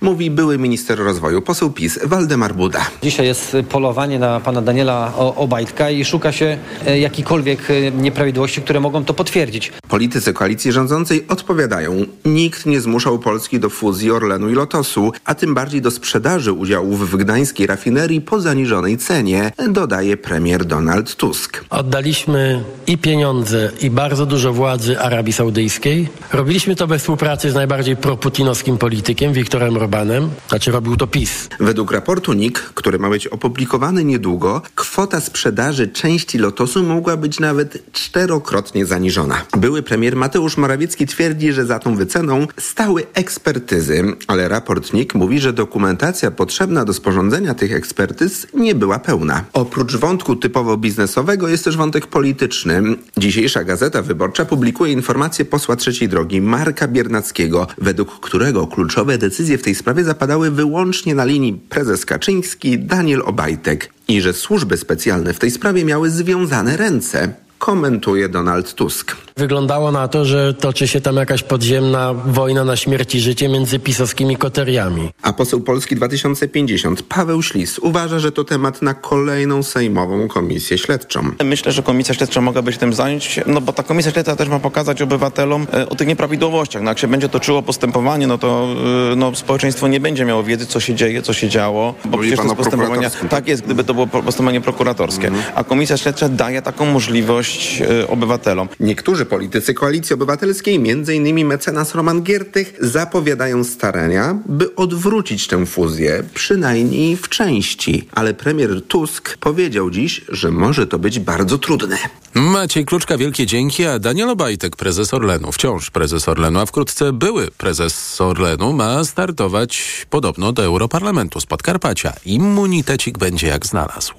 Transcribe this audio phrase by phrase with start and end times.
[0.00, 2.80] mówi były minister rozwoju, poseł PiS Waldemar Buda.
[3.02, 8.80] Dzisiaj jest polowanie na pana Daniela Obajtka i szuka się e, jakikolwiek e, nieprawidłowości, które
[8.80, 9.72] mogą to potwierdzić.
[9.88, 15.54] Politycy koalicji rządzącej odpowiadają, nikt nie zmuszał Polski do fuzji Orlenu i Lotosu, a tym
[15.54, 21.64] bardziej do sprzedaży udziałów w gdańskiej rafinerii po zaniżonej cenie, dodaje premier Donald Tusk.
[21.70, 26.08] Oddaliśmy i pieniądze, i bardzo dużo władzy Arabii Saudyjskiej.
[26.32, 31.48] Robiliśmy to we współpracy z najbardziej proputinowskim politykiem, Wiktorem Orbanem, znaczy robił to PiS.
[31.60, 37.92] Według raportu NIK, który ma być opublikowany niedługo, kwota sprzedaży części Lotosu mogła być nawet
[37.92, 39.42] czterokrotnie zaniżona.
[39.56, 45.40] Były premier Mateusz Morawiecki twierdzi, że za tą wyceną stały ekspertyzy, ale raport NIK mówi,
[45.40, 49.44] że dokumentacja potrzebna do sporządzenia tych ekspertyz nie była pełna.
[49.52, 52.82] Oprócz wątku typowo biznesowego jest też wątek polityczny.
[53.16, 59.62] Dzisiejsza Gazeta Wyborcza publikuje informację posła trzeciej drogi Marka Biernackiego, według którego kluczowe decyzje w
[59.62, 65.38] tej sprawie zapadały wyłącznie na linii prezes Kaczyński, Daniel Obajtek i że służby specjalne w
[65.38, 69.16] tej sprawie miały związane ręce komentuje Donald Tusk.
[69.40, 73.78] Wyglądało na to, że toczy się tam jakaś podziemna wojna na śmierć i życie między
[73.78, 75.10] pisowskimi koteriami.
[75.22, 81.30] A poseł Polski 2050 Paweł Ślis uważa, że to temat na kolejną sejmową komisję śledczą.
[81.44, 84.58] Myślę, że komisja śledcza mogłaby się tym zająć, no bo ta komisja śledcza też ma
[84.58, 86.82] pokazać obywatelom e, o tych nieprawidłowościach.
[86.82, 88.68] No jak się będzie toczyło postępowanie, no to
[89.12, 92.28] e, no, społeczeństwo nie będzie miało wiedzy, co się dzieje, co się działo, bo Mówi
[92.28, 92.90] przecież to jest postępowania...
[92.90, 93.28] prokuratorskim.
[93.28, 95.28] Tak jest, gdyby to było postępowanie prokuratorskie.
[95.28, 95.44] Mhm.
[95.54, 98.68] A komisja śledcza daje taką możliwość e, obywatelom.
[98.80, 101.46] Niektórzy politycy Koalicji Obywatelskiej, m.in.
[101.46, 108.08] mecenas Roman Giertych, zapowiadają starania, by odwrócić tę fuzję, przynajmniej w części.
[108.12, 111.98] Ale premier Tusk powiedział dziś, że może to być bardzo trudne.
[112.34, 117.48] Maciej Kluczka, wielkie dzięki, a Daniel Obajtek, prezes Orlenu, wciąż prezes Orlenu, a wkrótce były
[117.50, 122.12] prezes Orlenu, ma startować podobno do Europarlamentu z Podkarpacia.
[122.24, 124.12] Immunitecik będzie jak znalazł.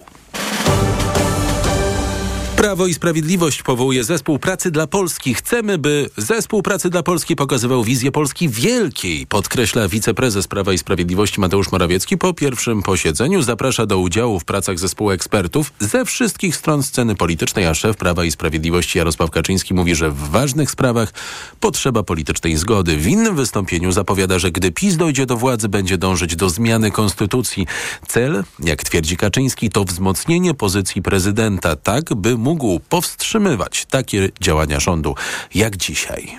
[2.62, 5.34] Prawo i Sprawiedliwość powołuje zespół pracy dla Polski.
[5.34, 11.40] Chcemy, by zespół pracy dla Polski pokazywał wizję Polski wielkiej, podkreśla wiceprezes Prawa i Sprawiedliwości
[11.40, 12.18] Mateusz Morawiecki.
[12.18, 17.66] Po pierwszym posiedzeniu zaprasza do udziału w pracach zespołu ekspertów ze wszystkich stron sceny politycznej,
[17.66, 21.14] a szef Prawa i Sprawiedliwości Jarosław Kaczyński mówi, że w ważnych sprawach
[21.60, 22.98] potrzeba politycznej zgody.
[22.98, 27.68] W innym wystąpieniu zapowiada, że gdy PiS dojdzie do władzy, będzie dążyć do zmiany konstytucji.
[28.08, 35.16] Cel, jak twierdzi Kaczyński, to wzmocnienie pozycji prezydenta, tak by mógł powstrzymywać takie działania rządu
[35.56, 36.38] jak dzisiaj.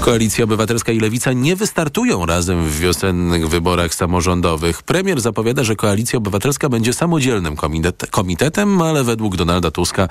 [0.00, 4.82] Koalicja Obywatelska i Lewica nie wystartują razem w wiosennych wyborach samorządowych.
[4.82, 10.08] Premier zapowiada, że Koalicja Obywatelska będzie samodzielnym komitet komitetem, ale według Donalda Tuska,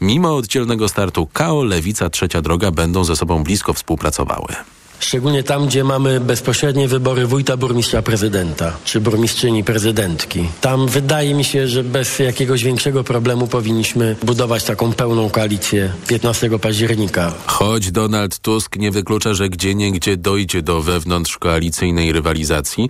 [0.00, 4.54] mimo oddzielnego startu KO, Lewica, Trzecia Droga będą ze sobą blisko współpracowały.
[5.02, 10.48] Szczególnie tam, gdzie mamy bezpośrednie wybory wójta, burmistrza, prezydenta, czy burmistrzyni, prezydentki.
[10.60, 16.58] Tam wydaje mi się, że bez jakiegoś większego problemu powinniśmy budować taką pełną koalicję 15
[16.58, 17.32] października.
[17.46, 22.88] Choć Donald Tusk nie wyklucza, że gdzie niegdzie dojdzie do wewnątrzkoalicyjnej rywalizacji,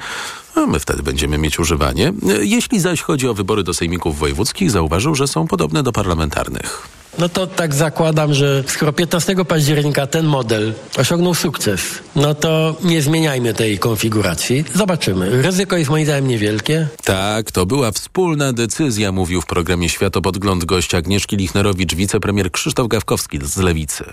[0.54, 2.12] a my wtedy będziemy mieć używanie.
[2.40, 7.01] Jeśli zaś chodzi o wybory do sejmików wojewódzkich, zauważył, że są podobne do parlamentarnych.
[7.18, 11.82] No to tak zakładam, że skoro 15 października ten model osiągnął sukces,
[12.16, 14.64] no to nie zmieniajmy tej konfiguracji.
[14.74, 15.42] Zobaczymy.
[15.42, 16.86] Ryzyko jest moim zdaniem niewielkie.
[17.04, 23.38] Tak, to była wspólna decyzja, mówił w programie Światopodgląd gość Agnieszki Lichnerowicz, wicepremier Krzysztof Gawkowski
[23.42, 24.04] z Lewicy.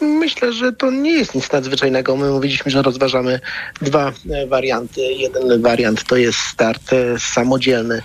[0.00, 2.16] Myślę, że to nie jest nic nadzwyczajnego.
[2.16, 3.40] My mówiliśmy, że rozważamy
[3.82, 5.00] dwa e, warianty.
[5.00, 8.02] Jeden wariant to jest start e, samodzielny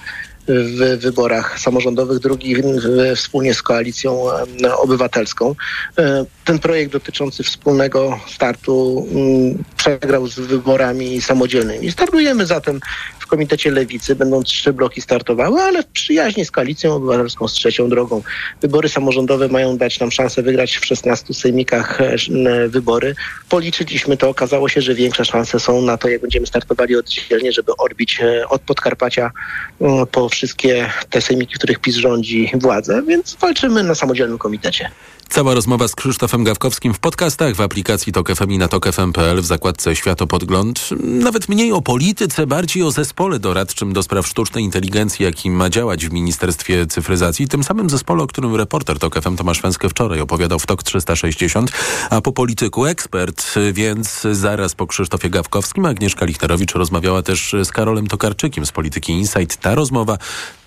[0.47, 2.55] w wyborach samorządowych, drugi
[3.15, 4.23] wspólnie z koalicją
[4.77, 5.55] obywatelską.
[5.97, 11.91] E, Ten projekt dotyczący wspólnego startu mm, przegrał z wyborami samodzielnymi.
[11.91, 12.79] Startujemy zatem
[13.33, 14.15] Komitecie Lewicy.
[14.15, 18.21] Będą trzy bloki startowały, ale w przyjaźni z koalicją obywatelską, z trzecią drogą.
[18.61, 22.15] Wybory samorządowe mają dać nam szansę wygrać w 16 sejmikach e,
[22.67, 23.15] wybory.
[23.49, 27.77] Policzyliśmy to, okazało się, że większe szanse są na to, jak będziemy startowali oddzielnie, żeby
[27.77, 29.31] odbić e, od Podkarpacia
[29.81, 34.89] mm, po wszystkie te sejmiki, w których PiS rządzi władzę, więc walczymy na samodzielnym komitecie.
[35.29, 39.45] Cała rozmowa z Krzysztofem Gawkowskim w podcastach, w aplikacji TOK FM i na tokefm.pl w
[39.45, 40.89] zakładce Światopodgląd.
[41.03, 46.07] Nawet mniej o polityce, bardziej o zespole doradczym do spraw sztucznej inteligencji, jaki ma działać
[46.07, 47.47] w Ministerstwie Cyfryzacji.
[47.47, 51.71] Tym samym zespole, o którym reporter TOK FM Tomasz Węskę wczoraj opowiadał w TOK 360,
[52.09, 58.07] a po polityku ekspert, więc zaraz po Krzysztofie Gawkowskim Agnieszka Lichnerowicz rozmawiała też z Karolem
[58.07, 59.57] Tokarczykiem z Polityki Insight.
[59.57, 60.17] Ta rozmowa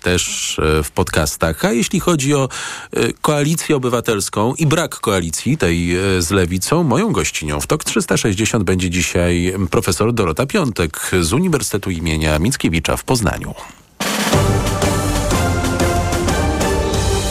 [0.07, 1.65] też e, w podcastach.
[1.65, 2.49] A jeśli chodzi o
[2.91, 8.89] e, koalicję obywatelską i brak koalicji tej z lewicą, moją gościnią w TOK 360 będzie
[8.89, 13.53] dzisiaj profesor Dorota Piątek z Uniwersytetu imienia Mickiewicza w Poznaniu.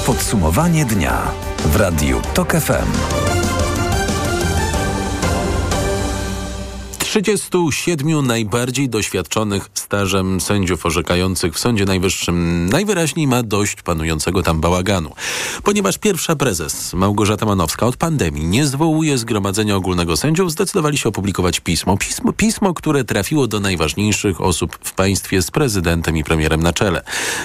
[0.06, 1.30] Podsumowanie dnia
[1.64, 3.25] w Radiu TOK FM.
[7.22, 15.12] 37 najbardziej doświadczonych stażem sędziów orzekających w Sądzie Najwyższym najwyraźniej ma dość panującego tam bałaganu.
[15.62, 21.60] Ponieważ pierwsza prezes Małgorzata Manowska od pandemii nie zwołuje Zgromadzenia Ogólnego Sędziów, zdecydowali się opublikować
[21.60, 21.96] pismo.
[21.96, 22.32] pismo.
[22.32, 27.02] Pismo, które trafiło do najważniejszych osób w państwie z prezydentem i premierem na czele.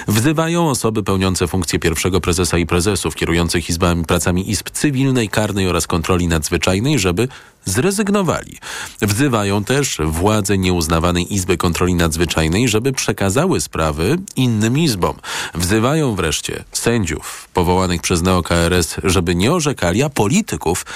[0.08, 5.86] Wzywają osoby pełniące funkcję pierwszego prezesa i prezesów, kierujących izbami pracami izb cywilnej, karnej oraz
[5.86, 7.28] kontroli nadzwyczajnej, żeby
[7.64, 8.58] zrezygnowali.
[9.02, 15.16] Wzywają też władze nieuznawanej Izby Kontroli Nadzwyczajnej, żeby przekazały sprawy innym izbom.
[15.54, 20.86] Wzywają wreszcie sędziów powołanych przez NeoKRS, żeby nie orzekali, a polityków,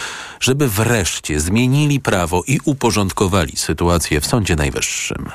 [0.41, 5.31] żeby wreszcie zmienili prawo i uporządkowali sytuację w Sądzie Najwyższym.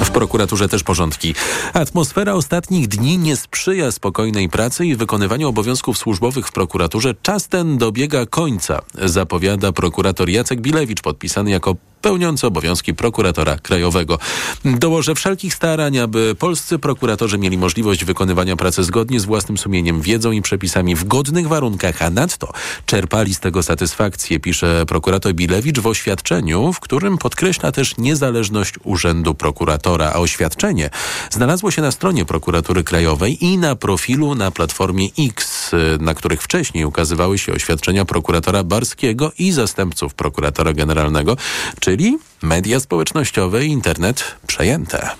[0.00, 1.34] W prokuraturze też porządki.
[1.72, 7.14] Atmosfera ostatnich dni nie sprzyja spokojnej pracy i wykonywaniu obowiązków służbowych w prokuraturze.
[7.22, 14.18] Czas ten dobiega końca, zapowiada prokurator Jacek Bilewicz, podpisany jako pełniący obowiązki prokuratora krajowego.
[14.64, 20.32] Dołożę wszelkich starań, aby polscy prokuratorzy mieli możliwość wykonywania pracy zgodnie z własnym sumieniem, wiedzą
[20.32, 22.52] i przepisami w godnych warunkach, a nadto
[22.86, 29.34] czerpali z tego satysfakcję, pisze prokurator Bilewicz w oświadczeniu, w którym podkreśla też niezależność urzędu
[29.34, 30.90] prokuratora, a oświadczenie
[31.30, 35.70] znalazło się na stronie prokuratury krajowej i na profilu na platformie X,
[36.00, 41.36] na których wcześniej ukazywały się oświadczenia prokuratora Barskiego i zastępców prokuratora generalnego,
[41.80, 45.10] czy czyli media społecznościowe i internet przejęte.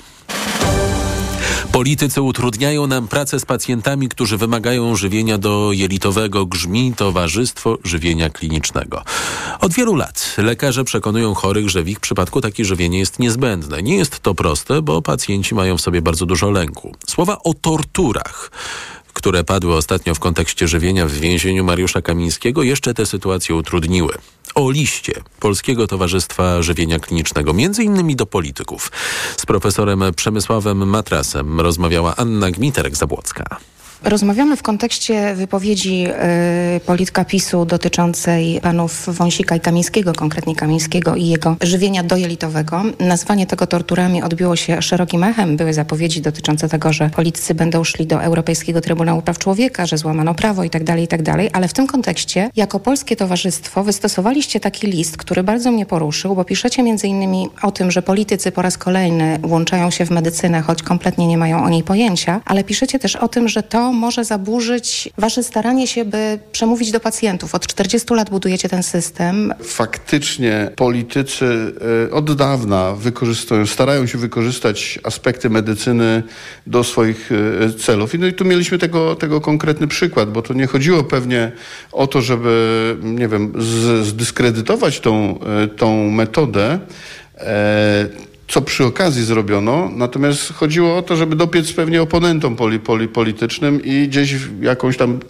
[1.72, 9.02] Politycy utrudniają nam pracę z pacjentami, którzy wymagają żywienia do jelitowego grzmi Towarzystwo Żywienia Klinicznego.
[9.60, 13.82] Od wielu lat lekarze przekonują chorych, że w ich przypadku takie żywienie jest niezbędne.
[13.82, 16.94] Nie jest to proste, bo pacjenci mają w sobie bardzo dużo lęku.
[17.06, 18.50] Słowa o torturach
[19.14, 24.14] które padły ostatnio w kontekście żywienia w więzieniu Mariusza Kamińskiego, jeszcze tę sytuację utrudniły.
[24.54, 28.92] O liście Polskiego Towarzystwa Żywienia Klinicznego, między innymi do polityków.
[29.36, 33.56] Z profesorem Przemysławem Matrasem rozmawiała Anna Gmiterek-Zabłocka.
[34.02, 36.06] Rozmawiamy w kontekście wypowiedzi
[36.76, 42.82] y, polityka PiSu dotyczącej panów Wąsika i Kamińskiego, konkretnie Kamińskiego i jego żywienia dojelitowego.
[43.00, 45.56] Nazwanie tego torturami odbiło się szerokim echem.
[45.56, 50.34] Były zapowiedzi dotyczące tego, że politycy będą szli do Europejskiego Trybunału Praw Człowieka, że złamano
[50.34, 55.16] prawo itd., tak itd., tak ale w tym kontekście jako Polskie Towarzystwo wystosowaliście taki list,
[55.16, 59.90] który bardzo mnie poruszył, bo piszecie innymi o tym, że politycy po raz kolejny włączają
[59.90, 63.48] się w medycynę, choć kompletnie nie mają o niej pojęcia, ale piszecie też o tym,
[63.48, 67.54] że to może zaburzyć wasze staranie się, by przemówić do pacjentów.
[67.54, 69.54] Od 40 lat budujecie ten system.
[69.62, 71.72] Faktycznie politycy
[72.08, 76.22] e, od dawna wykorzystują, starają się wykorzystać aspekty medycyny
[76.66, 78.14] do swoich e, celów.
[78.14, 81.52] I, no i tu mieliśmy tego, tego konkretny przykład, bo to nie chodziło pewnie
[81.92, 83.52] o to, żeby, nie wiem,
[84.02, 86.78] zdyskredytować tą, e, tą metodę,
[88.48, 93.84] co przy okazji zrobiono, natomiast chodziło o to, żeby dopiec pewnie oponentom poli, poli, politycznym
[93.84, 95.20] i gdzieś jakąś tam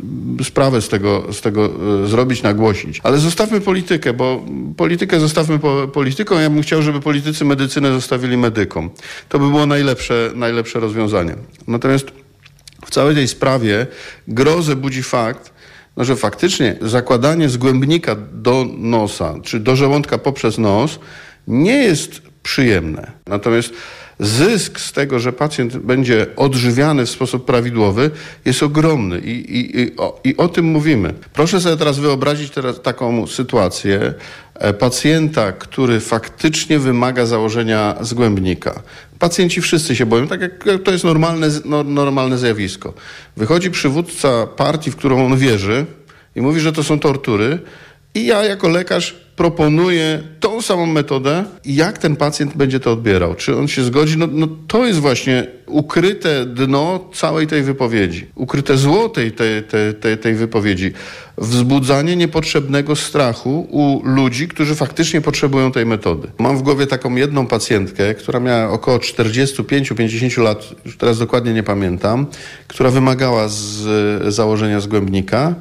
[0.42, 1.70] sprawę z tego, z tego
[2.04, 3.00] e, zrobić, nagłosić.
[3.02, 4.44] Ale zostawmy politykę, bo
[4.76, 6.40] politykę zostawmy po, polityką.
[6.40, 8.90] Ja bym chciał, żeby politycy medycynę zostawili medykom.
[9.28, 11.36] To by było najlepsze, najlepsze rozwiązanie.
[11.66, 12.06] Natomiast
[12.86, 13.86] w całej tej sprawie
[14.28, 15.54] grozę budzi fakt,
[15.96, 20.98] no, że faktycznie zakładanie zgłębnika do nosa, czy do żołądka poprzez nos,
[21.48, 23.12] nie jest przyjemne.
[23.26, 23.72] Natomiast
[24.20, 28.10] zysk z tego, że pacjent będzie odżywiany w sposób prawidłowy,
[28.44, 31.14] jest ogromny i, i, i, o, i o tym mówimy.
[31.32, 34.14] Proszę sobie teraz wyobrazić teraz taką sytuację
[34.54, 38.82] e, pacjenta, który faktycznie wymaga założenia zgłębnika.
[39.18, 42.94] Pacjenci wszyscy się boją, tak jak to jest normalne, no, normalne zjawisko.
[43.36, 45.86] Wychodzi przywódca partii, w którą on wierzy
[46.36, 47.58] i mówi, że to są tortury
[48.14, 53.34] i ja jako lekarz proponuję tą samą metodę jak ten pacjent będzie to odbierał.
[53.34, 54.18] Czy on się zgodzi?
[54.18, 58.26] No, no to jest właśnie ukryte dno całej tej wypowiedzi.
[58.34, 60.92] Ukryte zło tej, tej, tej, tej, tej wypowiedzi.
[61.38, 66.28] Wzbudzanie niepotrzebnego strachu u ludzi, którzy faktycznie potrzebują tej metody.
[66.38, 71.62] Mam w głowie taką jedną pacjentkę, która miała około 45-50 lat, już teraz dokładnie nie
[71.62, 72.26] pamiętam,
[72.68, 75.54] która wymagała z założenia zgłębnika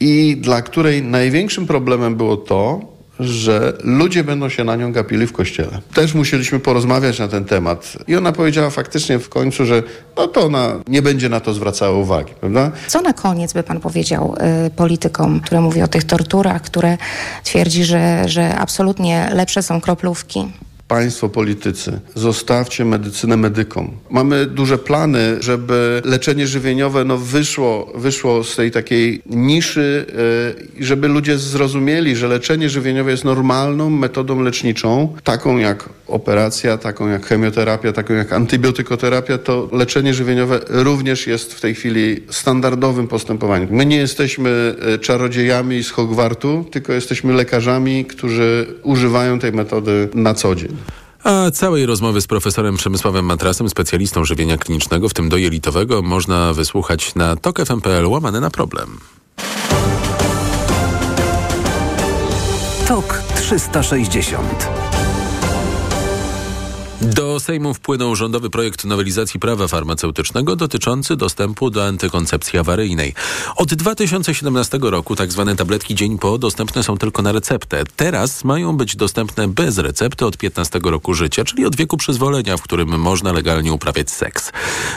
[0.00, 5.32] i dla której największym problemem było to, że ludzie będą się na nią gapili w
[5.32, 5.80] kościele.
[5.94, 9.82] Też musieliśmy porozmawiać na ten temat i ona powiedziała faktycznie w końcu, że
[10.16, 12.70] no to ona nie będzie na to zwracała uwagi, prawda?
[12.86, 14.34] Co na koniec by pan powiedział
[14.66, 16.98] y, politykom, które mówi o tych torturach, które
[17.44, 20.48] twierdzi, że, że absolutnie lepsze są kroplówki?
[20.92, 23.90] Państwo, politycy, zostawcie medycynę medykom.
[24.10, 30.06] Mamy duże plany, żeby leczenie żywieniowe no, wyszło, wyszło z tej takiej niszy,
[30.78, 37.08] yy, żeby ludzie zrozumieli, że leczenie żywieniowe jest normalną metodą leczniczą, taką jak operacja, taką
[37.08, 43.68] jak chemioterapia, taką jak antybiotykoterapia, to leczenie żywieniowe również jest w tej chwili standardowym postępowaniem.
[43.70, 50.34] My nie jesteśmy e, czarodziejami z Hogwartu, tylko jesteśmy lekarzami, którzy używają tej metody na
[50.34, 50.76] co dzień.
[51.24, 57.14] A całej rozmowy z profesorem Przemysławem Matrasem, specjalistą żywienia klinicznego, w tym dojelitowego, można wysłuchać
[57.14, 58.98] na tokefm.pl łamane na problem.
[62.88, 64.81] Tok 360.
[67.02, 73.14] Do Sejmu wpłynął rządowy projekt nowelizacji prawa farmaceutycznego dotyczący dostępu do antykoncepcji awaryjnej.
[73.56, 75.44] Od 2017 roku tzw.
[75.46, 77.84] Tak tabletki dzień po dostępne są tylko na receptę.
[77.96, 82.62] Teraz mają być dostępne bez recepty od 15 roku życia, czyli od wieku przyzwolenia, w
[82.62, 84.52] którym można legalnie uprawiać seks.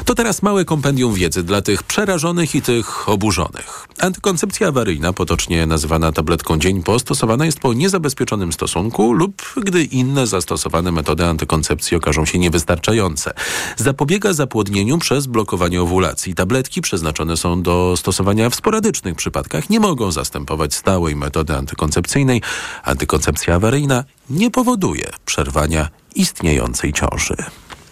[0.06, 3.88] To teraz małe kompendium wiedzy dla tych przerażonych i tych oburzonych.
[4.00, 10.28] Antykoncepcja awaryjna, potocznie nazywana tabletką dzień po, stosowana jest po niezabezpieczonym stosunku lub gdy inne
[10.28, 13.34] zastosowane metody antykoncepcji okażą się niewystarczające.
[13.78, 16.36] Zapobiega zapłodnieniu przez blokowanie owulacji.
[16.36, 22.42] Tabletki przeznaczone są do stosowania w sporadycznych przypadkach, nie mogą zastępować stałej metody antykoncepcyjnej.
[22.84, 27.36] Antykoncepcja awaryjna nie powoduje przerwania istniejącej ciąży.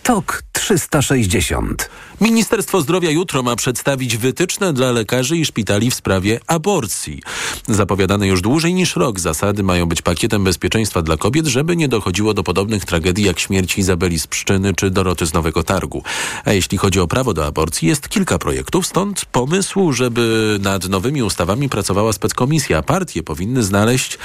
[0.03, 1.89] TOK 360.
[2.21, 7.21] Ministerstwo Zdrowia jutro ma przedstawić wytyczne dla lekarzy i szpitali w sprawie aborcji.
[7.67, 12.33] Zapowiadane już dłużej niż rok zasady mają być pakietem bezpieczeństwa dla kobiet, żeby nie dochodziło
[12.33, 16.03] do podobnych tragedii jak śmierć Izabeli z Pszczyny czy Doroty z Nowego Targu.
[16.45, 21.23] A jeśli chodzi o prawo do aborcji, jest kilka projektów, stąd pomysł, żeby nad nowymi
[21.23, 22.81] ustawami pracowała speckomisja.
[22.81, 24.17] Partie powinny znaleźć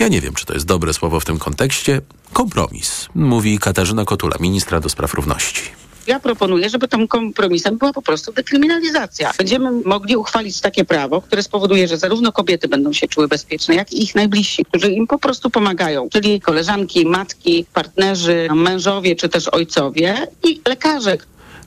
[0.00, 2.00] ja nie wiem, czy to jest dobre słowo w tym kontekście.
[2.32, 5.62] Kompromis, mówi Katarzyna Kotula, ministra do spraw równości.
[6.06, 9.32] Ja proponuję, żeby tym kompromisem była po prostu dekryminalizacja.
[9.38, 13.92] Będziemy mogli uchwalić takie prawo, które spowoduje, że zarówno kobiety będą się czuły bezpieczne, jak
[13.92, 19.48] i ich najbliżsi, którzy im po prostu pomagają, czyli koleżanki, matki, partnerzy, mężowie czy też
[19.48, 21.18] ojcowie i lekarze.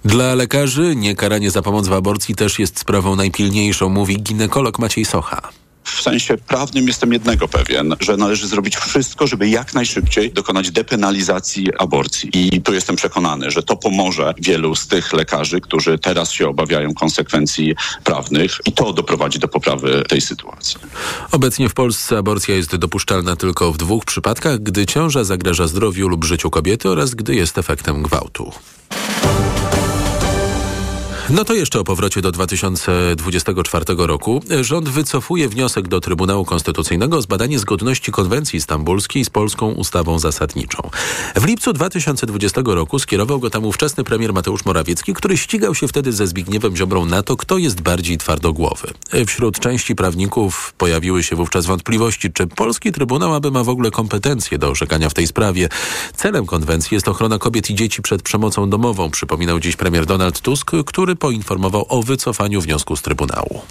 [0.05, 5.62] Dla lekarzy niekaranie za pomoc w aborcji też jest sprawą najpilniejszą, mówi ginekolog Maciej Socha.
[5.83, 11.67] W sensie prawnym jestem jednego pewien, że należy zrobić wszystko, żeby jak najszybciej dokonać depenalizacji
[11.79, 12.29] aborcji.
[12.33, 16.93] I tu jestem przekonany, że to pomoże wielu z tych lekarzy, którzy teraz się obawiają
[16.93, 20.77] konsekwencji prawnych i to doprowadzi do poprawy tej sytuacji.
[21.31, 26.23] Obecnie w Polsce aborcja jest dopuszczalna tylko w dwóch przypadkach, gdy ciąża zagraża zdrowiu lub
[26.23, 28.51] życiu kobiety oraz gdy jest efektem gwałtu.
[31.29, 34.41] No to jeszcze o powrocie do 2024 roku.
[34.61, 40.89] Rząd wycofuje wniosek do Trybunału Konstytucyjnego o zbadanie zgodności konwencji stambulskiej z polską ustawą zasadniczą.
[41.35, 46.13] W lipcu 2020 roku skierował go tam ówczesny premier Mateusz Morawiecki, który ścigał się wtedy
[46.13, 48.93] ze Zbigniewem Ziobrą na to, kto jest bardziej twardogłowy.
[49.27, 54.57] Wśród części prawników pojawiły się wówczas wątpliwości, czy polski Trybunał aby ma w ogóle kompetencje
[54.57, 55.69] do orzekania w tej sprawie.
[56.15, 60.71] Celem konwencji jest ochrona kobiet i dzieci przed przemocą domową, przypominał dziś premier Donald Tusk,
[60.85, 63.61] który poinformował o wycofaniu wniosku z Trybunału.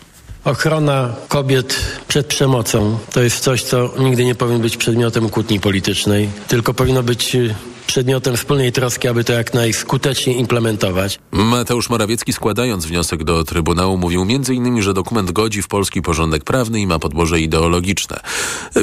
[0.45, 1.77] Ochrona kobiet
[2.09, 7.03] przed przemocą to jest coś, co nigdy nie powinno być przedmiotem kłótni politycznej, tylko powinno
[7.03, 7.55] być y,
[7.87, 11.19] przedmiotem wspólnej troski, aby to jak najskuteczniej implementować.
[11.31, 16.81] Mateusz Morawiecki składając wniosek do Trybunału mówił m.in., że dokument godzi w polski porządek prawny
[16.81, 18.21] i ma podłoże ideologiczne.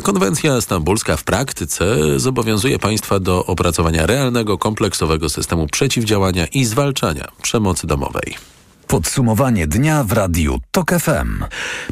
[0.03, 7.87] Konwencja stambulska w praktyce zobowiązuje państwa do opracowania realnego, kompleksowego systemu przeciwdziałania i zwalczania przemocy
[7.87, 8.58] domowej.
[8.89, 11.43] Podsumowanie dnia w radiu TOK FM.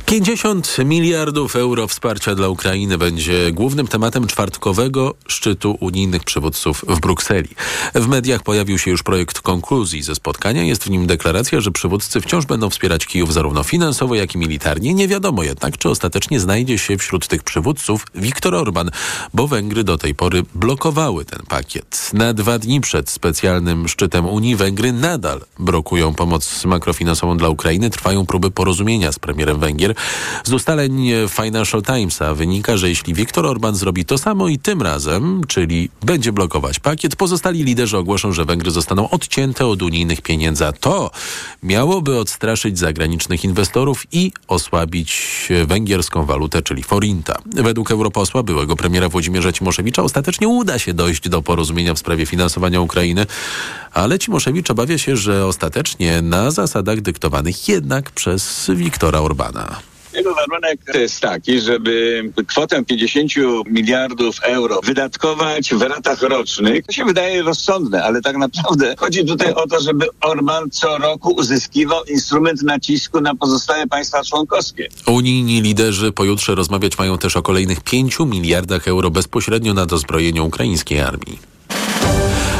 [0.05, 7.49] 50 miliardów euro wsparcia dla Ukrainy będzie głównym tematem czwartkowego szczytu unijnych przywódców w Brukseli.
[7.95, 10.63] W mediach pojawił się już projekt konkluzji ze spotkania.
[10.63, 14.93] Jest w nim deklaracja, że przywódcy wciąż będą wspierać Kijów zarówno finansowo, jak i militarnie.
[14.93, 18.91] Nie wiadomo jednak, czy ostatecznie znajdzie się wśród tych przywódców Viktor Orban,
[19.33, 22.09] bo Węgry do tej pory blokowały ten pakiet.
[22.13, 27.89] Na dwa dni przed specjalnym szczytem Unii Węgry nadal blokują pomoc makro makrofinansową dla Ukrainy,
[27.89, 29.95] trwają próby porozumienia z premierem Węgier.
[30.43, 35.41] Z ustaleń Financial Timesa wynika, że jeśli Viktor Orban zrobi to samo i tym razem,
[35.47, 40.65] czyli będzie blokować pakiet, pozostali liderzy ogłoszą, że Węgry zostaną odcięte od unijnych pieniędzy.
[40.65, 41.11] A to
[41.63, 47.37] miałoby odstraszyć zagranicznych inwestorów i osłabić węgierską walutę, czyli forinta.
[47.45, 52.81] Według europosła byłego premiera Włodzimierza Cimoszewicza ostatecznie uda się dojść do porozumienia w sprawie finansowania
[52.81, 53.25] Ukrainy,
[53.93, 59.81] ale Cimoszewicz obawia się, że ostatecznie na zasadach dyktowanych jednak przez Wiktora Orbana.
[60.13, 63.31] Jego warunek to jest taki, żeby kwotę 50
[63.65, 66.85] miliardów euro wydatkować w ratach rocznych.
[66.85, 71.31] To się wydaje rozsądne, ale tak naprawdę chodzi tutaj o to, żeby Orban co roku
[71.31, 74.87] uzyskiwał instrument nacisku na pozostałe państwa członkowskie.
[75.07, 80.99] Unijni liderzy pojutrze rozmawiać mają też o kolejnych 5 miliardach euro bezpośrednio na dozbrojenie ukraińskiej
[80.99, 81.56] armii.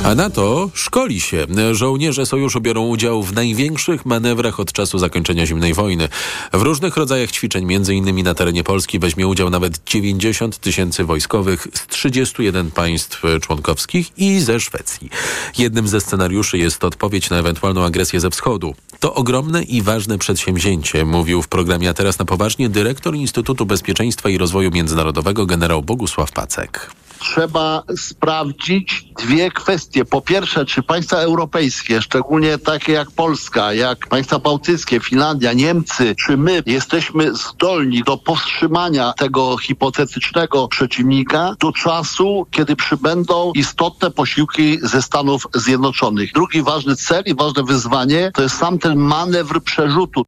[0.08, 1.48] A NATO szkoli się.
[1.72, 6.10] Żołnierze sojuszu biorą udział w największych manewrach od czasu zakończenia zimnej wojny.
[6.54, 11.68] W różnych rodzajach ćwiczeń, między innymi na terenie Polski, weźmie udział nawet 90 tysięcy wojskowych
[11.74, 15.10] z 31 państw członkowskich i ze Szwecji.
[15.58, 18.76] Jednym ze scenariuszy jest odpowiedź na ewentualną agresję ze wschodu.
[19.00, 24.30] To ogromne i ważne przedsięwzięcie, mówił w programie A teraz na poważnie dyrektor Instytutu Bezpieczeństwa
[24.30, 30.06] i Rozwoju Międzynarodowego generał Bogusław Pacek trzeba sprawdzić dwie kwestie.
[30.06, 36.38] Po pierwsze, czy państwa europejskie, szczególnie takie jak Polska, jak państwa bałtyckie, Finlandia, Niemcy, czy
[36.38, 45.02] my jesteśmy zdolni do powstrzymania tego hipotetycznego przeciwnika do czasu, kiedy przybędą istotne posiłki ze
[45.02, 46.34] Stanów Zjednoczonych.
[46.34, 50.26] Drugi ważny cel i ważne wyzwanie to jest sam ten manewr przerzutu.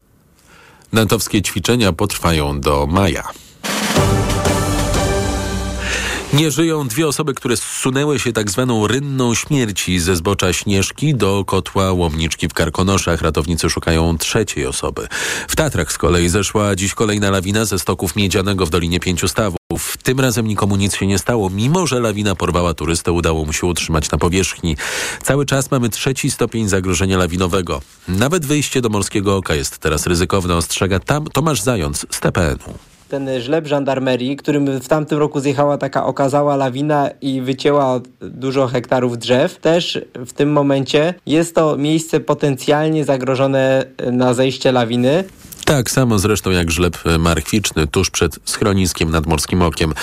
[0.94, 3.24] Natowskie ćwiczenia potrwają do maja.
[6.34, 11.46] Nie żyją dwie osoby, które zsunęły się tak zwaną rynną śmierci ze zbocza Śnieżki do
[11.46, 13.22] kotła Łomniczki w Karkonoszach.
[13.22, 15.08] Ratownicy szukają trzeciej osoby.
[15.48, 19.98] W Tatrach z kolei zeszła dziś kolejna lawina ze stoków miedzianego w Dolinie Pięciu Stawów.
[20.04, 23.68] Tym razem nikomu nic się nie stało, mimo że lawina porwała turystę, udało mu się
[23.68, 24.78] utrzymać na powierzchni.
[25.24, 27.82] Cały czas mamy trzeci stopień zagrożenia lawinowego.
[28.08, 33.30] Nawet wyjście do Morskiego Oka jest teraz ryzykowne, ostrzega tam Tomasz Zając z TPN-u ten
[33.42, 39.58] żleb żandarmerii, którym w tamtym roku zjechała taka okazała lawina i wycięła dużo hektarów drzew,
[39.58, 45.24] też w tym momencie jest to miejsce potencjalnie zagrożone na zejście lawiny.
[45.66, 49.94] Tak samo zresztą jak żleb marchwiczny tuż przed schroniskiem nad Morskim Okiem.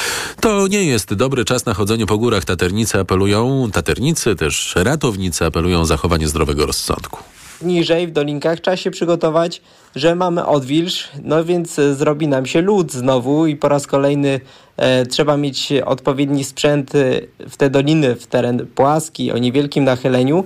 [0.41, 2.45] To nie jest dobry czas na chodzenie po górach.
[2.45, 7.19] Taternicy apelują, taternicy też ratownicy apelują o zachowanie zdrowego rozsądku
[7.63, 9.63] niżej w dolinkach trzeba się przygotować,
[9.97, 14.41] że mamy odwilż, no więc e, zrobi nam się lód znowu i po raz kolejny
[14.76, 20.45] e, trzeba mieć odpowiedni sprzęt e, w te doliny, w teren płaski, o niewielkim nachyleniu.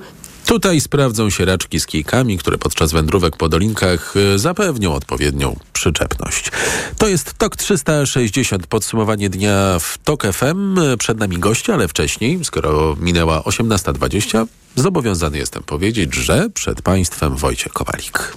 [0.51, 6.51] Tutaj sprawdzą się raczki z kijkami, które podczas wędrówek po dolinkach e, zapewnią odpowiednią przyczepność.
[6.99, 10.79] To jest TOK 360, podsumowanie dnia w TOK FM.
[10.99, 17.73] Przed nami goście, ale wcześniej, skoro minęła 18.20, zobowiązany jestem powiedzieć, że przed Państwem Wojciech
[17.73, 18.33] Kowalik.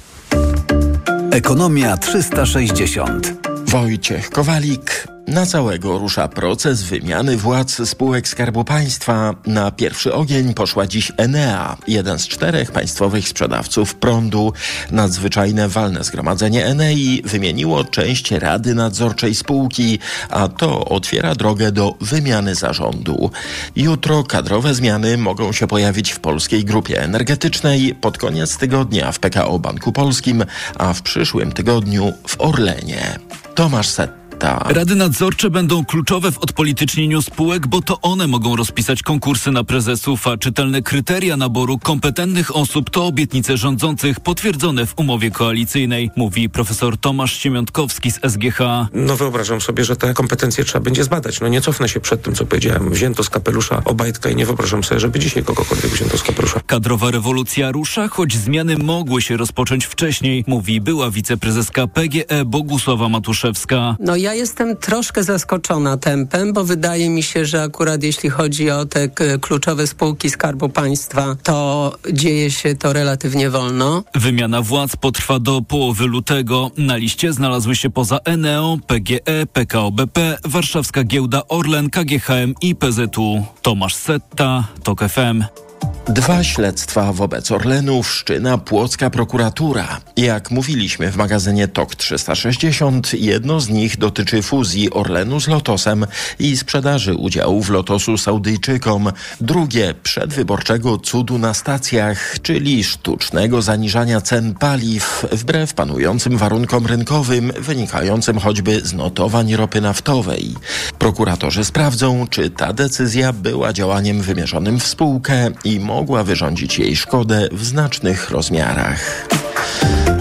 [1.32, 3.34] Ekonomia 360.
[3.65, 5.12] Wojciech Kowalik.
[5.27, 9.36] Na całego rusza proces wymiany władz spółek Skarbu Państwa.
[9.45, 14.53] Na pierwszy ogień poszła dziś Enea, jeden z czterech państwowych sprzedawców prądu.
[14.91, 22.55] Nadzwyczajne walne zgromadzenie Enei wymieniło część Rady Nadzorczej spółki, a to otwiera drogę do wymiany
[22.55, 23.31] zarządu.
[23.75, 29.59] Jutro kadrowe zmiany mogą się pojawić w Polskiej Grupie Energetycznej, pod koniec tygodnia w PKO
[29.59, 30.45] Banku Polskim,
[30.77, 33.19] a w przyszłym tygodniu w Orlenie.
[33.55, 34.22] Tomasz Set
[34.65, 40.27] Rady nadzorcze będą kluczowe w odpolitycznieniu spółek, bo to one mogą rozpisać konkursy na prezesów,
[40.27, 46.97] a czytelne kryteria naboru kompetentnych osób to obietnice rządzących potwierdzone w umowie koalicyjnej, mówi profesor
[46.97, 48.60] Tomasz Siemiątkowski z SGH.
[48.93, 51.41] No wyobrażam sobie, że te kompetencje trzeba będzie zbadać.
[51.41, 52.89] No nie cofnę się przed tym, co powiedziałem.
[52.89, 56.60] Wzięto z kapelusza Obajtka i nie wyobrażam sobie, żeby dzisiaj kogokolwiek wzięto z kapelusza.
[56.65, 63.95] Kadrowa rewolucja rusza, choć zmiany mogły się rozpocząć wcześniej, mówi była wiceprezeska PGE Bogusława Matuszewska.
[63.99, 68.86] No ja jestem troszkę zaskoczona tempem, bo wydaje mi się, że akurat jeśli chodzi o
[68.86, 69.10] te
[69.41, 74.04] kluczowe spółki Skarbu Państwa, to dzieje się to relatywnie wolno.
[74.15, 76.72] Wymiana władz potrwa do połowy lutego.
[76.78, 83.46] Na liście znalazły się poza Eneo, PGE, PKO BP, Warszawska Giełda Orlen, KGHM i PZU.
[83.62, 85.62] Tomasz Setta, TOK FM.
[86.08, 90.02] Dwa śledztwa wobec Orlenu wszczyna płocka prokuratura.
[90.17, 96.06] Jak mówiliśmy w magazynie TOK 360, jedno z nich dotyczy fuzji Orlenu z Lotosem
[96.39, 99.12] i sprzedaży udziałów Lotosu Saudyjczykom.
[99.41, 108.39] Drugie przedwyborczego cudu na stacjach, czyli sztucznego zaniżania cen paliw wbrew panującym warunkom rynkowym wynikającym
[108.39, 110.54] choćby z notowań ropy naftowej.
[111.00, 117.47] Prokuratorzy sprawdzą, czy ta decyzja była działaniem wymierzonym w spółkę i mogła wyrządzić jej szkodę
[117.51, 119.27] w znacznych rozmiarach.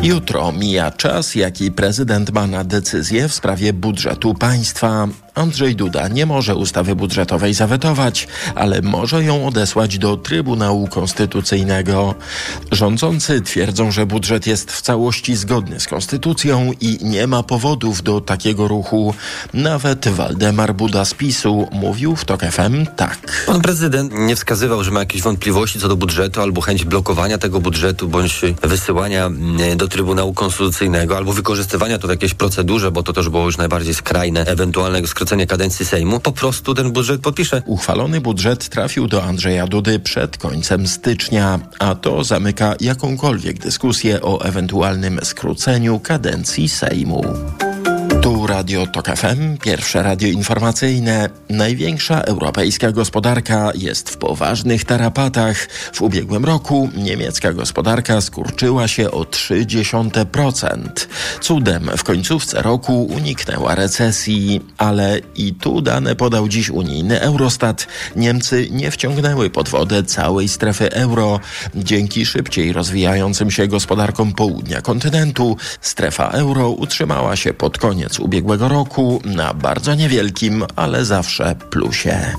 [0.03, 5.09] Jutro mija czas, jaki prezydent ma na decyzję w sprawie budżetu państwa.
[5.35, 12.15] Andrzej Duda nie może ustawy budżetowej zawetować, ale może ją odesłać do Trybunału Konstytucyjnego.
[12.73, 18.21] Rządzący twierdzą, że budżet jest w całości zgodny z konstytucją i nie ma powodów do
[18.21, 19.15] takiego ruchu.
[19.55, 23.45] Nawet Waldemar Buda z PiSu mówił w TOK FM tak.
[23.47, 27.61] Pan prezydent nie wskazywał, że ma jakieś wątpliwości co do budżetu albo chęć blokowania tego
[27.61, 33.13] budżetu bądź wysyłania mm, do Trybunału Konstytucyjnego albo wykorzystywania to w jakiejś procedurze, bo to
[33.13, 36.21] też było już najbardziej skrajne, ewentualnego skrócenie kadencji Sejmu.
[36.21, 37.63] Po prostu ten budżet podpisze.
[37.67, 44.45] Uchwalony budżet trafił do Andrzeja Dudy przed końcem stycznia, a to zamyka jakąkolwiek dyskusję o
[44.45, 47.23] ewentualnym skróceniu kadencji Sejmu.
[48.53, 51.29] Radio Tok FM, pierwsze radio informacyjne.
[51.51, 55.69] Największa europejska gospodarka jest w poważnych tarapatach.
[55.93, 60.77] W ubiegłym roku niemiecka gospodarka skurczyła się o 0,3%.
[61.41, 67.87] Cudem w końcówce roku uniknęła recesji, ale i tu dane podał dziś unijny Eurostat.
[68.17, 71.41] Niemcy nie wciągnęły pod wodę całej strefy euro.
[71.75, 79.21] Dzięki szybciej rozwijającym się gospodarkom południa kontynentu, strefa euro utrzymała się pod koniec ubiegłego roku
[79.25, 82.35] na bardzo niewielkim, ale zawsze plusie.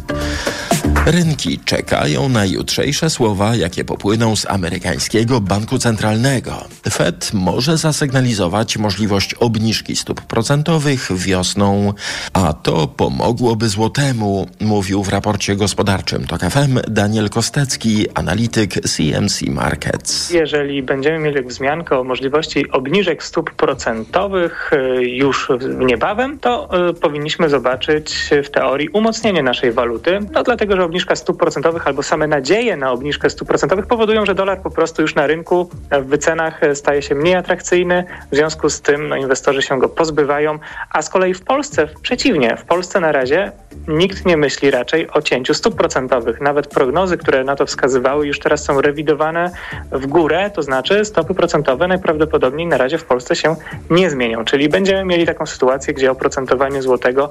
[1.05, 6.51] Rynki czekają na jutrzejsze słowa, jakie popłyną z amerykańskiego banku centralnego.
[6.91, 11.93] Fed może zasygnalizować możliwość obniżki stóp procentowych wiosną,
[12.33, 20.29] a to pomogłoby złotemu, mówił w raporcie gospodarczym TOK FM Daniel Kostecki, analityk CMC Markets.
[20.29, 27.49] Jeżeli będziemy mieli wzmiankę o możliwości obniżek stóp procentowych y, już niebawem, to y, powinniśmy
[27.49, 32.77] zobaczyć w teorii umocnienie naszej waluty, no dlatego, że obniżka stóp procentowych albo same nadzieje
[32.77, 37.01] na obniżkę stóp procentowych powodują, że dolar po prostu już na rynku w wycenach staje
[37.01, 38.03] się mniej atrakcyjny.
[38.31, 42.57] W związku z tym no, inwestorzy się go pozbywają, a z kolei w Polsce przeciwnie.
[42.57, 43.51] W Polsce na razie
[43.87, 46.41] nikt nie myśli raczej o cięciu stóp procentowych.
[46.41, 49.51] Nawet prognozy, które na to wskazywały, już teraz są rewidowane
[49.91, 53.55] w górę, to znaczy stopy procentowe najprawdopodobniej na razie w Polsce się
[53.89, 54.45] nie zmienią.
[54.45, 57.29] Czyli będziemy mieli taką sytuację, gdzie oprocentowanie złotego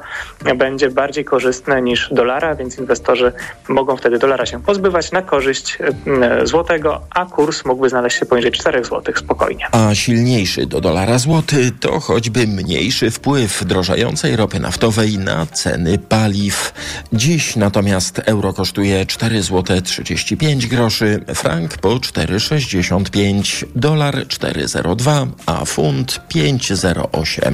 [0.56, 3.32] będzie bardziej korzystne niż dolara, więc inwestorzy
[3.68, 5.78] mogą wtedy dolara się pozbywać na korzyść
[6.22, 9.66] e, złotego, a kurs mógłby znaleźć się poniżej 4 zł spokojnie.
[9.72, 16.72] A silniejszy do dolara złoty to choćby mniejszy wpływ drożającej ropy naftowej na ceny paliw.
[17.12, 26.20] Dziś natomiast euro kosztuje 4 zł 35 groszy, frank po 4,65, dolar 4,02, a funt
[26.34, 27.52] 5,08.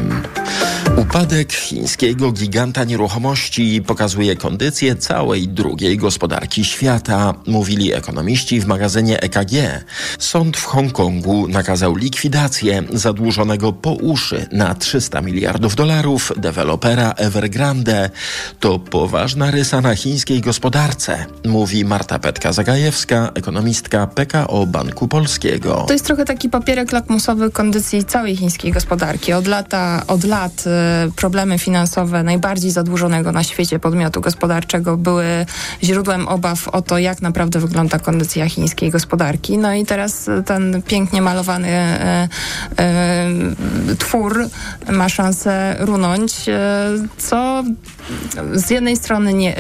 [0.97, 9.85] Upadek chińskiego giganta nieruchomości pokazuje kondycję całej drugiej gospodarki świata, mówili ekonomiści w magazynie EKG.
[10.19, 18.11] Sąd w Hongkongu nakazał likwidację zadłużonego po uszy na 300 miliardów dolarów dewelopera Evergrande.
[18.61, 25.85] To poważna rysa na chińskiej gospodarce, mówi Marta Petka-Zagajewska, ekonomistka PKO Banku Polskiego.
[25.87, 29.33] To jest trochę taki papierek lakmusowy kondycji całej chińskiej gospodarki.
[29.33, 30.65] Od, lata, od lat
[31.09, 35.47] y, problemy finansowe najbardziej zadłużonego na świecie podmiotu gospodarczego były
[35.83, 39.59] źródłem obaw o to, jak naprawdę wygląda kondycja chińskiej gospodarki.
[39.59, 42.29] No i teraz ten pięknie malowany e,
[42.79, 43.29] e,
[43.99, 44.49] twór
[44.93, 46.89] ma szansę runąć, e,
[47.19, 47.65] co
[48.53, 49.57] z jednej strony nie,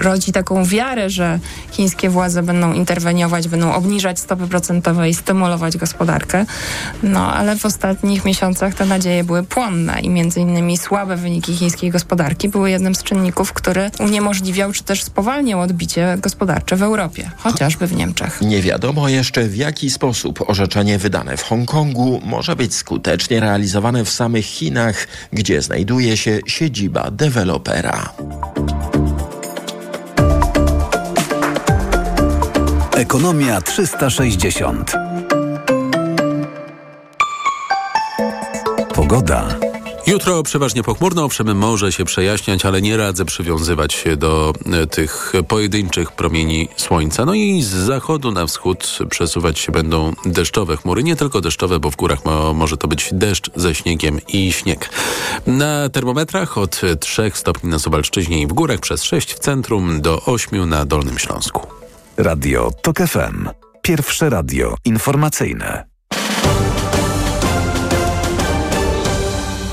[0.00, 1.38] rodzi taką wiarę, że
[1.70, 6.46] chińskie władze będą interweniować, będą obniżać stopy procentowe i stymulować gospodarkę.
[7.02, 11.90] No ale w ostatnich miesiącach te nadzieje były płonne i między innymi słabe wyniki chińskiej
[11.90, 17.86] gospodarki były jednym z czynników, który uniemożliwiał czy też spowalniał odbicie gospodarcze w Europie, chociażby
[17.86, 18.40] w Niemczech.
[18.40, 24.10] Nie wiadomo jeszcze w jaki sposób orzeczenie wydane w Hongkongu może być skutecznie realizowane w
[24.10, 28.12] samych Chinach, gdzie znajduje się siedziba dewelopera.
[32.96, 34.92] Ekonomia 360.
[38.94, 39.69] Pogoda.
[40.10, 45.32] Jutro przeważnie pochmurno, owszem może się przejaśniać, ale nie radzę przywiązywać się do e, tych
[45.48, 47.24] pojedynczych promieni słońca.
[47.24, 51.02] No i z zachodu na wschód przesuwać się będą deszczowe chmury.
[51.02, 54.90] Nie tylko deszczowe, bo w górach mo może to być deszcz ze śniegiem i śnieg.
[55.46, 60.22] Na termometrach od 3 stopni na Suwalszczyźnie i w górach przez 6 w centrum do
[60.26, 61.66] 8 na Dolnym Śląsku.
[62.16, 63.48] Radio TOK FM.
[63.82, 65.90] Pierwsze radio informacyjne.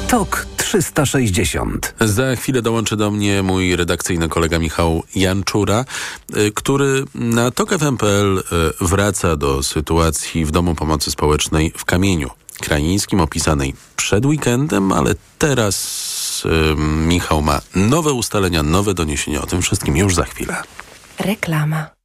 [0.08, 1.94] TOK 360.
[2.00, 5.86] Za chwilę dołączy do mnie mój redakcyjny kolega Michał Janczura,
[6.38, 8.44] y, który na TOK.fm.pl y,
[8.86, 16.44] wraca do sytuacji w Domu Pomocy Społecznej w Kamieniu Krajińskim, opisanej przed weekendem, ale teraz
[16.46, 20.56] y, Michał ma nowe ustalenia, nowe doniesienia o tym wszystkim już za chwilę.
[21.20, 21.97] Reklama.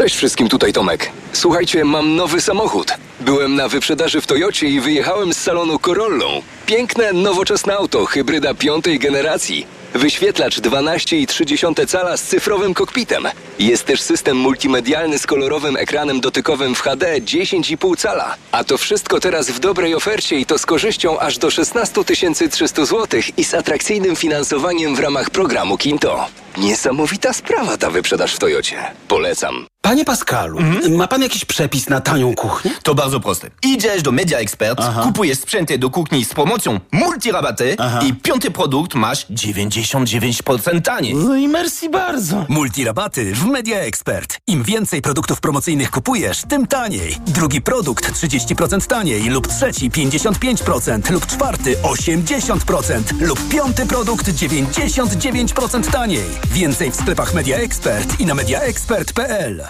[0.00, 1.10] Cześć wszystkim, tutaj Tomek.
[1.32, 2.92] Słuchajcie, mam nowy samochód.
[3.20, 6.42] Byłem na wyprzedaży w Toyocie i wyjechałem z salonu Corollą.
[6.66, 9.66] Piękne, nowoczesne auto, hybryda piątej generacji.
[9.94, 13.28] Wyświetlacz 12,3 cala z cyfrowym kokpitem.
[13.58, 18.36] Jest też system multimedialny z kolorowym ekranem dotykowym w HD 10,5 cala.
[18.52, 22.04] A to wszystko teraz w dobrej ofercie i to z korzyścią aż do 16
[22.50, 26.26] 300 zł i z atrakcyjnym finansowaniem w ramach programu Kinto.
[26.58, 28.76] Niesamowita sprawa ta wyprzedaż w Toyocie.
[29.08, 29.66] Polecam.
[29.82, 30.58] Panie Pascalu,
[30.90, 32.70] ma pan jakiś przepis na tanią kuchnię?
[32.82, 33.50] To bardzo proste.
[33.62, 39.26] Idziesz do Media Expert, kupujesz sprzęty do kuchni z promocją multirabaty i piąty produkt masz
[39.26, 41.14] 99% taniej.
[41.14, 42.46] No i merci bardzo.
[42.48, 44.38] Multirabaty w Media Expert.
[44.46, 47.16] Im więcej produktów promocyjnych kupujesz, tym taniej.
[47.26, 56.24] Drugi produkt 30% taniej lub trzeci 55% lub czwarty 80% lub piąty produkt 99% taniej.
[56.52, 59.69] Więcej w sklepach Media Expert i na mediaexpert.pl.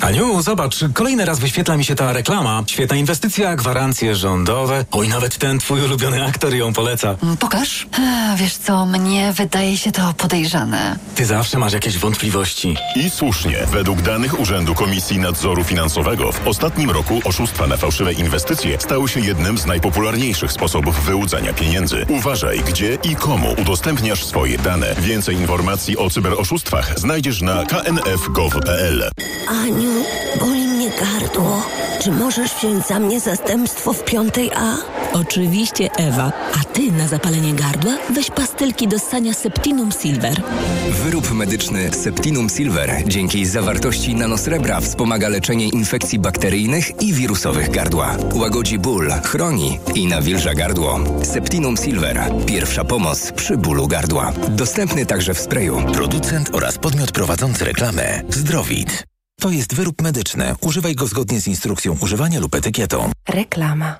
[0.00, 2.62] Aniu, zobacz, kolejny raz wyświetla mi się ta reklama.
[2.66, 4.84] Świetna inwestycja, gwarancje rządowe.
[4.92, 7.16] Oj, nawet ten twój ulubiony aktor ją poleca.
[7.40, 7.86] Pokaż.
[7.98, 10.98] A, wiesz co, mnie wydaje się to podejrzane.
[11.14, 12.76] Ty zawsze masz jakieś wątpliwości.
[12.96, 13.66] I słusznie.
[13.72, 19.20] Według danych Urzędu Komisji Nadzoru Finansowego w ostatnim roku oszustwa na fałszywe inwestycje stały się
[19.20, 22.06] jednym z najpopularniejszych sposobów wyłudzania pieniędzy.
[22.08, 24.94] Uważaj, gdzie i komu udostępniasz swoje dane.
[24.98, 29.10] Więcej informacji o cyberoszustwach znajdziesz na knf.gov.pl.
[29.48, 30.04] Aniu,
[30.40, 31.62] boli mnie gardło.
[32.00, 34.76] Czy możesz wziąć za mnie zastępstwo w piątej A?
[35.14, 36.32] Oczywiście, Ewa.
[36.60, 40.42] A ty na zapalenie gardła weź pastylki do ssania Septinum Silver.
[40.90, 48.16] Wyrób medyczny Septinum Silver dzięki zawartości nanosrebra wspomaga leczenie infekcji bakteryjnych i wirusowych gardła.
[48.32, 51.00] Łagodzi ból, chroni i nawilża gardło.
[51.22, 52.32] Septinum Silver.
[52.46, 54.32] Pierwsza pomoc przy bólu gardła.
[54.48, 55.82] Dostępny także w sprayu.
[55.92, 59.04] Producent oraz podmiot prowadzący reklamę Zdrowit.
[59.40, 60.54] To jest wyrób medyczny.
[60.60, 63.10] Używaj go zgodnie z instrukcją używania lub etykietą.
[63.28, 63.98] Reklama.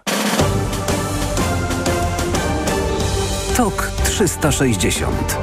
[3.56, 5.38] TOK 360.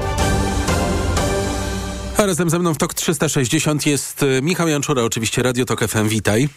[2.18, 6.08] A razem ze mną w TOK 360 jest y, Michał Janczura, oczywiście Radio TOK FM.
[6.08, 6.50] Witaj.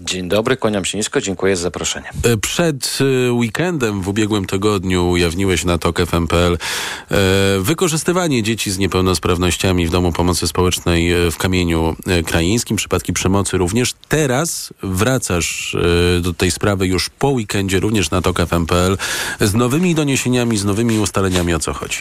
[0.00, 2.10] Dzień dobry, kłaniam się nisko, dziękuję za zaproszenie.
[2.26, 7.16] Y, Przed y, weekendem w ubiegłym tygodniu ujawniłeś na TOK FM.pl e,
[7.60, 13.58] wykorzystywanie dzieci z niepełnosprawnościami w Domu Pomocy Społecznej e, w Kamieniu e, Krajińskim, przypadki przemocy
[13.58, 13.94] również.
[14.08, 18.98] Teraz wracasz e, do tej sprawy już po weekendzie również na TOK FM.pl
[19.40, 21.98] z nowymi doniesieniami, z nowymi ustaleniami o co chodzi.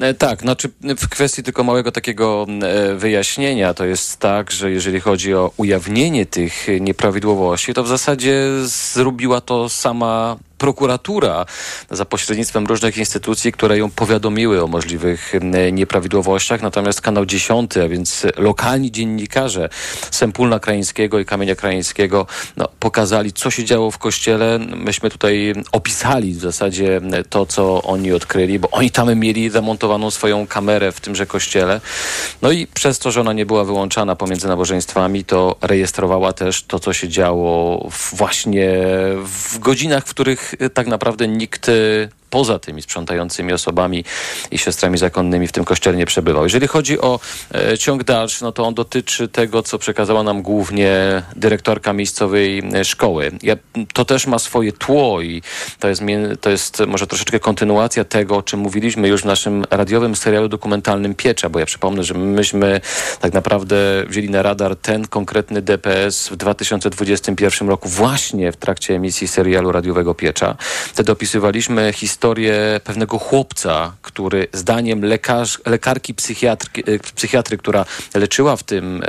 [0.00, 5.00] E, Tak, znaczy w kwestii tylko małego takiego e, wyjaśnienia, to jest tak, że jeżeli
[5.00, 11.46] chodzi o ujawnienie tych nieprawidłowości, to w zasadzie zrobiła to sama prokuratura
[11.90, 16.62] za pośrednictwem różnych instytucji, które ją powiadomiły o możliwych e, nieprawidłowościach.
[16.62, 19.68] Natomiast kanał 10, a więc lokalni dziennikarze
[20.10, 24.58] Sempólna Krajeńskiego i Kamienia Krajeńskiego no, pokazali, co się działo w kościele.
[24.58, 30.46] Myśmy tutaj opisali w zasadzie to, co oni odkryli, bo oni tam mieli zamontowaną swoją
[30.46, 31.80] kamerę w tymże kościele.
[32.42, 36.78] No i przez to, że ona nie była wyłączana pomiędzy nabożeństwami, to rejestrowała też to,
[36.78, 38.70] co się działo właśnie
[39.24, 44.04] w godzinach, w których y, tak naprawdę nikt y, poza tymi sprzątającymi osobami
[44.50, 46.44] i siostrami zakonnymi w tym kościele nie przebywał.
[46.44, 47.20] Jeżeli chodzi o
[47.54, 52.84] e, ciąg dalszy, no to on dotyczy tego, co przekazała nam głównie dyrektorka miejscowej e,
[52.84, 53.32] szkoły.
[53.42, 53.56] Ja,
[53.92, 55.42] to też ma swoje tło i
[55.80, 56.02] to jest,
[56.40, 61.14] to jest może troszeczkę kontynuacja tego, o czym mówiliśmy już w naszym radiowym serialu dokumentalnym
[61.14, 62.80] Piecza, bo ja przypomnę, że myśmy
[63.20, 63.76] tak naprawdę
[64.08, 70.14] wzięli na radar ten konkretny DPS w 2021 roku właśnie w trakcie emisji serialu radiowego
[70.14, 70.56] Piecza.
[70.92, 78.62] Wtedy opisywaliśmy historię historię pewnego chłopca, który zdaniem lekarz, lekarki psychiatry, psychiatry, która leczyła w
[78.62, 79.02] tym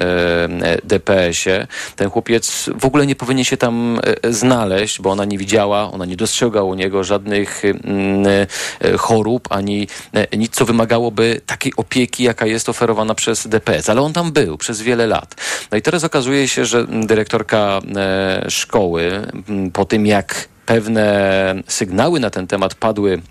[0.84, 6.06] DPS-ie, ten chłopiec w ogóle nie powinien się tam znaleźć, bo ona nie widziała, ona
[6.06, 8.26] nie dostrzegła u niego żadnych mm,
[8.98, 9.88] chorób, ani
[10.38, 13.90] nic, co wymagałoby takiej opieki, jaka jest oferowana przez DPS.
[13.90, 15.36] Ale on tam był przez wiele lat.
[15.72, 17.82] No i teraz okazuje się, że dyrektorka
[18.48, 19.28] szkoły
[19.74, 23.22] po tym, jak pewne sygnały na ten temat padły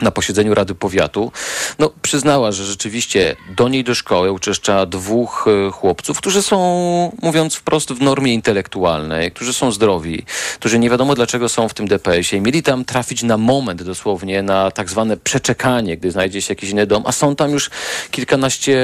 [0.00, 1.32] na posiedzeniu Rady Powiatu,
[1.78, 6.58] no, przyznała, że rzeczywiście do niej do szkoły uczeszcza dwóch y, chłopców, którzy są,
[7.22, 10.24] mówiąc wprost, w normie intelektualnej, którzy są zdrowi,
[10.58, 14.42] którzy nie wiadomo dlaczego są w tym DPS-ie i mieli tam trafić na moment dosłownie,
[14.42, 17.70] na tak zwane przeczekanie, gdy znajdzie się jakiś inny dom, a są tam już
[18.10, 18.78] kilkanaście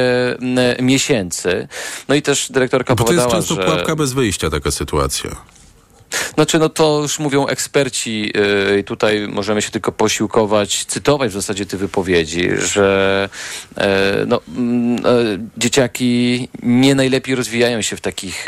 [0.80, 1.68] miesięcy.
[2.08, 3.68] No i też dyrektorka Bo powiedziała, to jest często że...
[3.68, 5.53] pułapka bez wyjścia, taka sytuacja.
[6.34, 8.32] Znaczy, no to już mówią eksperci
[8.76, 13.28] yy, tutaj możemy się tylko posiłkować, cytować w zasadzie te wypowiedzi, że
[13.76, 13.84] yy,
[14.26, 18.46] no, yy, dzieciaki nie najlepiej rozwijają się w takich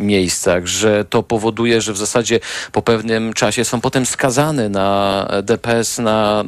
[0.00, 2.40] miejscach, że to powoduje, że w zasadzie
[2.72, 6.44] po pewnym czasie są potem skazane na DPS na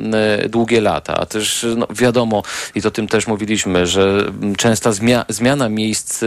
[0.48, 1.16] długie lata.
[1.16, 2.42] A też no, wiadomo,
[2.74, 6.24] i to tym też mówiliśmy, że częsta zmia zmiana miejsc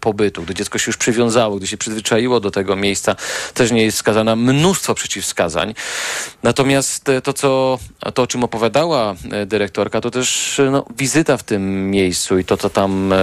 [0.00, 3.16] pobytu, gdy dziecko się już przywiązało, gdy się przyzwyczaiło do tego miejsca,
[3.54, 5.74] też nie jest wskazana mnóstwo przeciwwskazań.
[6.42, 7.78] Natomiast to, co,
[8.14, 9.14] to o czym opowiadała
[9.46, 13.16] dyrektorka, to też no, wizyta w tym miejscu i to, co tam e,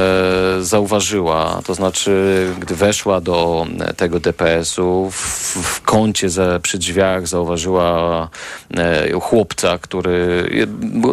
[0.59, 1.61] zauważyła.
[1.65, 5.15] To znaczy, gdy weszła do tego DPS-u, w,
[5.63, 8.29] w kącie za, przy drzwiach zauważyła
[8.77, 10.49] e, chłopca, który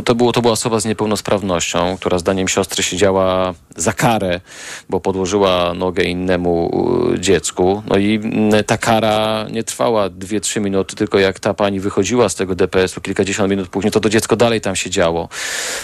[0.04, 4.40] to, było, to była osoba z niepełnosprawnością, która zdaniem siostry siedziała za karę,
[4.90, 6.70] bo podłożyła nogę innemu
[7.18, 7.82] dziecku.
[7.88, 8.23] No i
[8.66, 13.50] ta kara nie trwała 2-3 minuty, tylko jak ta pani wychodziła z tego DPS-u kilkadziesiąt
[13.50, 15.28] minut później, to to dziecko dalej tam siedziało.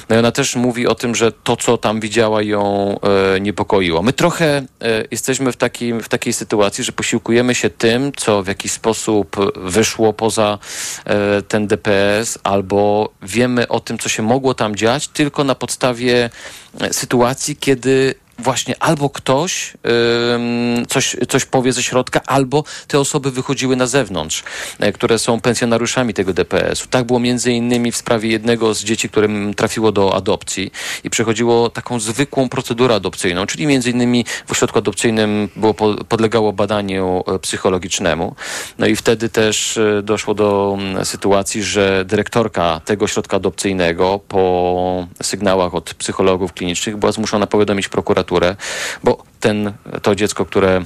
[0.09, 2.97] No i ona też mówi o tym, że to, co tam widziała, ją
[3.37, 4.03] e, niepokoiło.
[4.03, 4.65] My trochę e,
[5.11, 10.13] jesteśmy w, takim, w takiej sytuacji, że posiłkujemy się tym, co w jakiś sposób wyszło
[10.13, 10.59] poza
[11.05, 16.31] e, ten DPS, albo wiemy o tym, co się mogło tam dziać, tylko na podstawie
[16.93, 19.73] sytuacji, kiedy właśnie albo ktoś
[20.89, 24.43] coś, coś powie ze środka, albo te osoby wychodziły na zewnątrz,
[24.79, 26.87] e, które są pensjonariuszami tego DPS-u.
[26.89, 30.71] Tak było między innymi w sprawie jednego z dzieci, którym trafiło do adopcji
[31.05, 35.75] i przechodziło taką zwykłą procedurę adopcyjną, czyli między innymi w ośrodku adopcyjnym było,
[36.09, 38.35] podlegało badaniu e, psychologicznemu.
[38.79, 45.75] No i wtedy też e, doszło do sytuacji, że dyrektorka tego ośrodka adopcyjnego po sygnałach
[45.75, 48.30] od psychologów klinicznych była zmuszona powiadomić prokuraturę
[49.05, 50.83] bo ten, to dziecko, które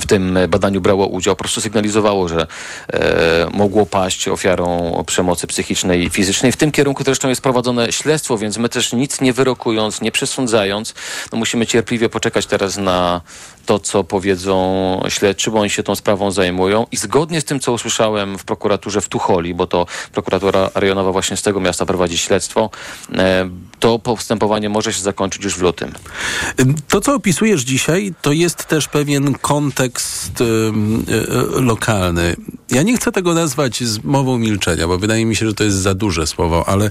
[0.00, 2.46] w tym badaniu brało udział, po prostu sygnalizowało, że
[2.92, 6.52] e, mogło paść ofiarą przemocy psychicznej i fizycznej.
[6.52, 10.94] W tym kierunku zresztą jest prowadzone śledztwo, więc my też nic nie wyrokując, nie przesądzając,
[11.32, 13.20] no musimy cierpliwie poczekać teraz na
[13.68, 17.72] to, co powiedzą śledczy, bo oni się tą sprawą zajmują i zgodnie z tym, co
[17.72, 22.70] usłyszałem w prokuraturze w Tucholi, bo to prokuratura rejonowa właśnie z tego miasta prowadzi śledztwo,
[23.14, 25.92] e, to postępowanie może się zakończyć już w lutym.
[26.88, 30.44] To, co opisujesz dzisiaj, to jest też pewien kontekst y,
[31.60, 32.36] lokalny.
[32.70, 35.94] Ja nie chcę tego nazwać zmową milczenia, bo wydaje mi się, że to jest za
[35.94, 36.90] duże słowo, ale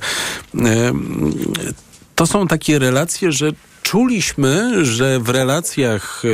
[2.18, 3.52] to są takie relacje, że
[3.84, 6.30] czuliśmy, że w relacjach y,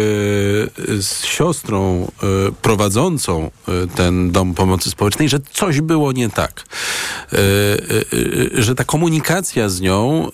[1.01, 2.11] z siostrą
[2.47, 6.65] y, prowadzącą y, ten dom pomocy społecznej, że coś było nie tak.
[8.53, 10.31] Że ta komunikacja z nią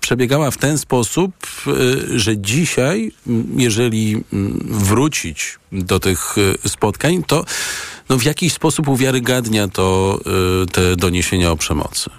[0.00, 1.32] przebiegała w ten sposób,
[2.14, 3.12] że dzisiaj,
[3.56, 4.24] jeżeli
[4.64, 6.36] wrócić do tych
[6.66, 7.44] spotkań, to
[8.08, 10.20] no w jakiś sposób uwiarygadnia to
[10.72, 12.10] te doniesienia o przemocy.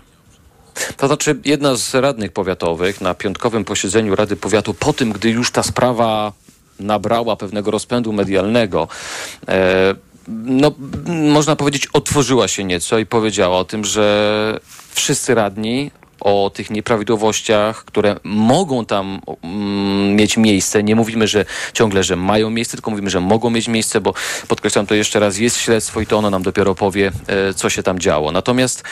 [0.98, 5.52] To znaczy, jedna z radnych powiatowych na piątkowym posiedzeniu Rady Powiatu, po tym, gdy już
[5.52, 6.34] ta sprawa
[6.80, 8.88] nabrała pewnego rozpędu medialnego,
[9.48, 9.96] e,
[10.28, 10.72] no,
[11.08, 14.60] można powiedzieć, otworzyła się nieco i powiedziała o tym, że
[14.94, 20.84] wszyscy radni o tych nieprawidłowościach, które mogą tam mm, mieć miejsce.
[20.84, 24.13] Nie mówimy, że ciągle, że mają miejsce, tylko mówimy, że mogą mieć miejsce, bo
[24.47, 27.84] podkreślam to jeszcze raz, jest śledztwo i to ono nam dopiero powie, e, co się
[27.84, 28.32] tam działo.
[28.32, 28.84] Natomiast,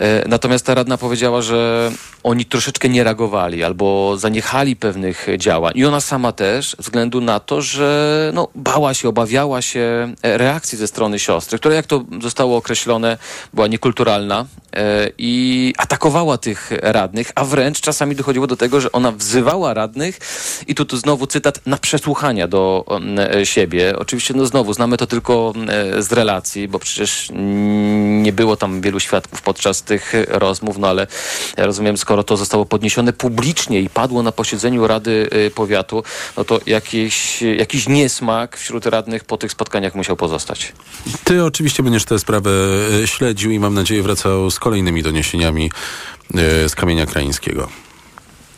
[0.00, 1.90] e, natomiast ta radna powiedziała, że
[2.22, 5.72] oni troszeczkę nie reagowali albo zaniechali pewnych działań.
[5.76, 10.86] I ona sama też, względu na to, że no, bała się, obawiała się reakcji ze
[10.86, 13.18] strony siostry, która, jak to zostało określone,
[13.54, 14.69] była niekulturalna e,
[15.18, 20.18] i atakowała tych radnych, a wręcz czasami dochodziło do tego, że ona wzywała radnych
[20.66, 22.84] i tu, tu znowu cytat, na przesłuchania do
[23.18, 23.98] e, siebie.
[23.98, 27.28] Oczywiście no znowu znamy to tylko e, z relacji, bo przecież
[28.22, 31.06] nie było tam wielu świadków podczas tych rozmów, no ale
[31.56, 36.02] ja rozumiem, skoro to zostało podniesione publicznie i padło na posiedzeniu Rady e, Powiatu,
[36.36, 40.72] no to jakiś, jakiś niesmak wśród radnych po tych spotkaniach musiał pozostać.
[41.24, 42.50] Ty oczywiście będziesz tę sprawę
[43.06, 45.70] śledził i mam nadzieję wracał z kolejnymi doniesieniami
[46.68, 47.68] z kamienia krańskiego.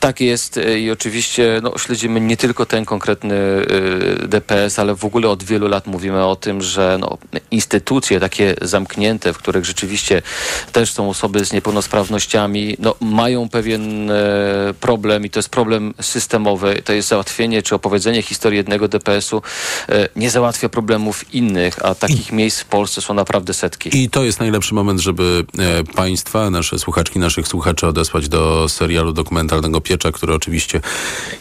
[0.03, 5.05] Tak jest e, i oczywiście no, śledzimy nie tylko ten konkretny y, DPS, ale w
[5.05, 7.19] ogóle od wielu lat mówimy o tym, że no,
[7.51, 10.23] instytucje takie zamknięte, w których rzeczywiście
[10.73, 14.15] też są osoby z niepełnosprawnościami, no, mają pewien y,
[14.81, 16.83] problem i to jest problem systemowy.
[16.85, 22.31] To jest załatwienie czy opowiedzenie historii jednego DPS-u y, nie załatwia problemów innych, a takich
[22.31, 24.03] I, miejsc w Polsce są naprawdę setki.
[24.03, 25.45] I to jest najlepszy moment, żeby
[25.95, 30.81] państwa, nasze słuchaczki, naszych słuchaczy odesłać do serialu dokumentalnego Piecza, który oczywiście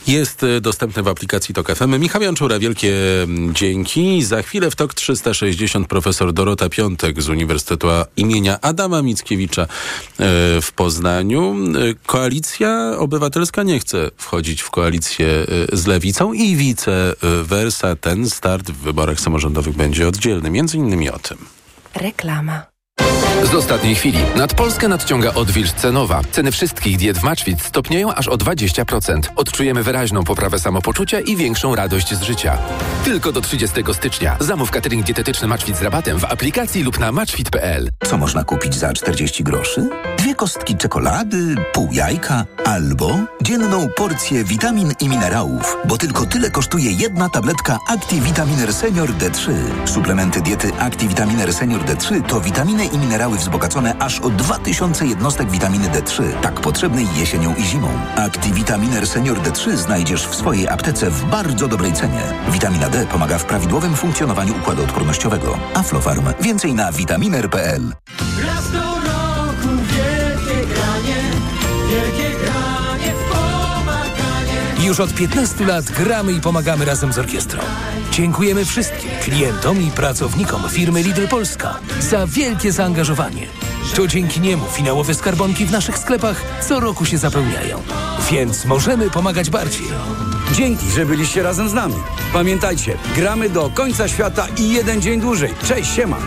[0.08, 2.00] jest e, dostępny w aplikacji TOK FM.
[2.00, 4.24] Michał Janczura, wielkie mm, dzięki.
[4.24, 7.88] Za chwilę w TOK 360 profesor Dorota Piątek z Uniwersytetu
[8.18, 9.68] imienia Adama Mickiewicza e,
[10.62, 11.56] w Poznaniu.
[11.56, 17.96] E, Koalicja Obywatelska nie chce wchodzić w koalicję z Lewicą i vice versa.
[17.96, 20.50] Ten start w wyborach samorządowych będzie oddzielny.
[20.50, 21.38] Między innymi o tym.
[21.96, 22.71] Reklama.
[23.52, 26.22] Z ostatniej chwili nad Polskę nadciąga odwilż cenowa.
[26.32, 29.20] Ceny wszystkich diet w Maczwit stopnieją aż o 20%.
[29.36, 32.58] Odczujemy wyraźną poprawę samopoczucia i większą radość z życia.
[33.06, 34.38] Tylko do 30 stycznia.
[34.40, 37.90] Zamów catering dietetyczny Maczwit z rabatem w aplikacji lub na maczwit.pl.
[38.08, 39.90] Co można kupić za 40 groszy?
[40.18, 46.92] Dwie kostki czekolady, pół jajka albo dzienną porcję witamin i minerałów, bo tylko tyle kosztuje
[46.92, 49.52] jedna tabletka ActiVitaminer Senior D3.
[49.86, 55.88] Suplementy diety ActiVitaminer Senior D3 to witaminy i minerały wzbogacone aż o 2000 jednostek witaminy
[55.88, 57.88] D3, tak potrzebnej jesienią i zimą.
[58.16, 62.22] Activitaminer Senior D3 znajdziesz w swojej aptece w bardzo dobrej cenie.
[62.50, 65.58] Witamina D pomaga w prawidłowym funkcjonowaniu układu odpornościowego.
[65.74, 66.26] Aflofarm.
[66.42, 67.92] Więcej na vitaminer.pl.
[74.92, 77.64] Już od 15 lat gramy i pomagamy razem z orkiestrą.
[78.12, 83.48] Dziękujemy wszystkim klientom i pracownikom firmy Lidl Polska za wielkie zaangażowanie.
[83.96, 87.82] To dzięki niemu finałowe skarbonki w naszych sklepach co roku się zapełniają.
[88.32, 89.88] Więc możemy pomagać bardziej.
[90.54, 91.96] Dzięki, że byliście razem z nami.
[92.34, 95.54] Pamiętajcie, gramy do końca świata i jeden dzień dłużej.
[95.68, 96.18] Cześć, siema!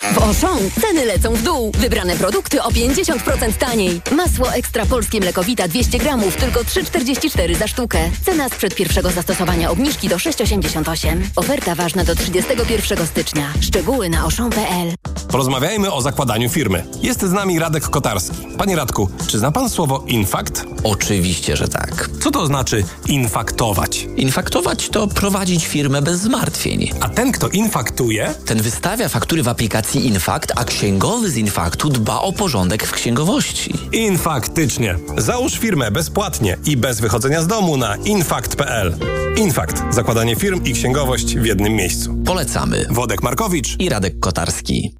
[0.00, 1.72] W Auchan ceny lecą w dół.
[1.78, 4.00] Wybrane produkty o 50% taniej.
[4.12, 7.98] Masło ekstra polskie mlekowita 200 gramów tylko 3,44 za sztukę.
[8.24, 11.20] Cena sprzed pierwszego zastosowania obniżki do 6,88.
[11.36, 13.52] Oferta ważna do 31 stycznia.
[13.60, 14.94] Szczegóły na oszą.pl.
[15.28, 16.84] Porozmawiajmy o zakładaniu firmy.
[17.02, 18.36] Jest z nami Radek Kotarski.
[18.58, 20.64] Panie Radku, czy zna pan słowo infakt?
[20.84, 22.10] Oczywiście, że tak.
[22.22, 24.06] Co to znaczy infaktować?
[24.16, 26.90] Infaktować to prowadzić firmę bez zmartwień.
[27.00, 28.34] A ten, kto infaktuje?
[28.46, 33.74] Ten wystawia faktury w aplikacji Infakt, a księgowy z Infaktu dba o porządek w księgowości.
[33.92, 34.96] Infaktycznie.
[35.18, 38.96] Załóż firmę bezpłatnie i bez wychodzenia z domu na infakt.pl.
[39.36, 39.82] Infakt.
[39.90, 42.14] Zakładanie firm i księgowość w jednym miejscu.
[42.26, 42.86] Polecamy.
[42.90, 44.99] Wodek Markowicz i Radek Kotarski.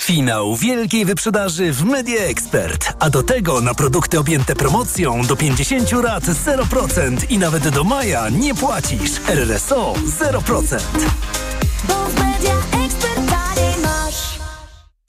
[0.00, 2.92] Finał wielkiej wyprzedaży w Media Expert.
[2.98, 8.28] A do tego na produkty objęte promocją do 50 lat 0% i nawet do maja
[8.28, 9.12] nie płacisz.
[9.28, 12.27] RRSO 0%.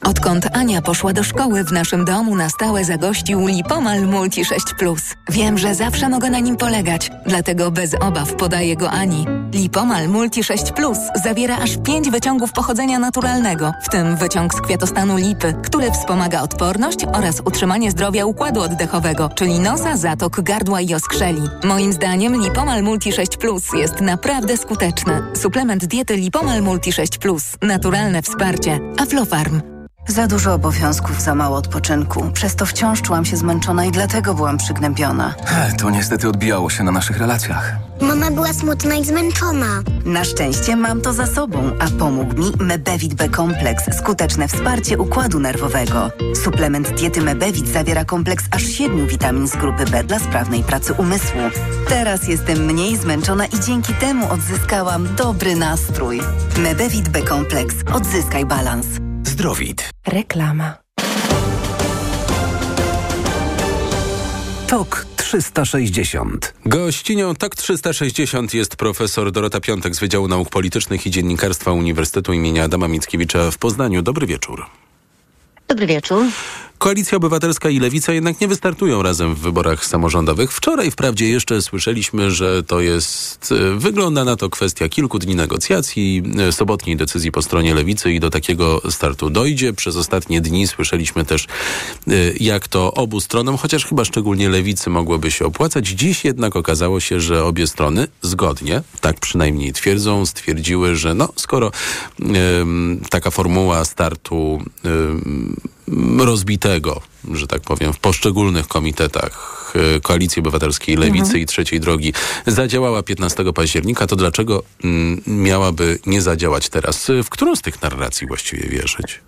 [0.04, 5.02] Odkąd Ania poszła do szkoły, w naszym domu na stałe zagościł Lipomal Multi 6 Plus.
[5.30, 9.26] Wiem, że zawsze mogę na nim polegać, dlatego bez obaw podaję go Ani.
[9.54, 15.18] Lipomal Multi 6 Plus zawiera aż 5 wyciągów pochodzenia naturalnego, w tym wyciąg z kwiatostanu
[15.18, 21.42] lipy, który wspomaga odporność oraz utrzymanie zdrowia układu oddechowego, czyli nosa, zatok, gardła i oskrzeli.
[21.64, 25.22] Moim zdaniem Lipomal Multi 6 Plus jest naprawdę skuteczny.
[25.36, 27.44] Suplement diety Lipomal Multi 6 Plus.
[27.62, 28.80] Naturalne wsparcie.
[28.98, 29.79] Aflofarm.
[30.08, 32.32] Za dużo obowiązków, za mało odpoczynku.
[32.34, 35.34] Przez to wciąż czułam się zmęczona i dlatego byłam przygnębiona.
[35.78, 37.76] To niestety odbijało się na naszych relacjach.
[38.02, 39.66] Mama była smutna i zmęczona.
[40.06, 45.40] Na szczęście mam to za sobą, a pomógł mi Mebevit B kompleks, skuteczne wsparcie układu
[45.40, 46.12] nerwowego.
[46.44, 51.42] Suplement diety Mebevit zawiera kompleks aż siedmiu witamin z grupy B dla sprawnej pracy umysłu.
[51.90, 56.22] Teraz jestem mniej zmęczona i dzięki temu odzyskałam dobry nastrój.
[56.58, 57.76] Mebevit B kompleks.
[57.94, 58.88] Odzyskaj balans.
[59.28, 59.90] Zdrowit.
[60.08, 60.78] Reklama.
[64.68, 66.54] TOK 360.
[66.66, 72.62] Gościnią TOK 360 jest profesor Dorota Piątek z Wydziału Nauk Politycznych i Dziennikarstwa Uniwersytetu im.
[72.62, 74.02] Adama Mickiewicza w Poznaniu.
[74.02, 74.66] Dobry wieczór.
[75.68, 76.26] Dobry wieczór.
[76.80, 80.54] Koalicja Obywatelska i Lewica jednak nie wystartują razem w wyborach samorządowych.
[80.54, 86.24] Wczoraj wprawdzie jeszcze słyszeliśmy, że to jest, e, wygląda na to kwestia kilku dni negocjacji,
[86.40, 89.74] e, sobotniej decyzji po stronie Lewicy i do takiego startu dojdzie.
[89.74, 91.48] Przez ostatnie dni słyszeliśmy też,
[92.08, 95.88] e, jak to obu stronom, chociaż chyba szczególnie Lewicy mogłoby się opłacać.
[95.88, 101.72] Dziś jednak okazało się, że obie strony zgodnie, tak przynajmniej twierdzą, stwierdziły, że no, skoro
[103.10, 104.62] taka formuła startu
[106.20, 107.02] rozbitego,
[107.34, 111.40] że tak powiem, w poszczególnych komitetach e, Koalicji Obywatelskiej, Lewicy Mhm.
[111.42, 112.14] i Trzeciej Drogi
[112.48, 117.12] zadziałała 15 października, to dlaczego mm, miałaby nie zadziałać teraz?
[117.24, 119.20] W którą z tych narracji właściwie wierzyć?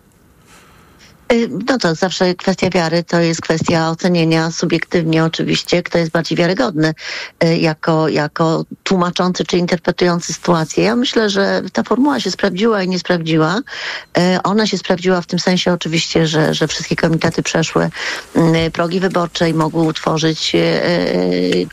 [1.32, 6.38] Y, No to zawsze kwestia wiary to jest kwestia ocenienia subiektywnie oczywiście, kto jest bardziej
[6.38, 6.94] wiarygodny
[7.44, 10.84] y, jako, jako tłumaczący czy interpretujący sytuację.
[10.84, 13.60] Ja myślę, że ta formuła się sprawdziła i nie sprawdziła.
[14.18, 17.90] Y, Ona się sprawdziła w tym sensie oczywiście, że, że wszystkie komitety przeszły
[18.74, 20.56] progi wyborcze i mogły utworzyć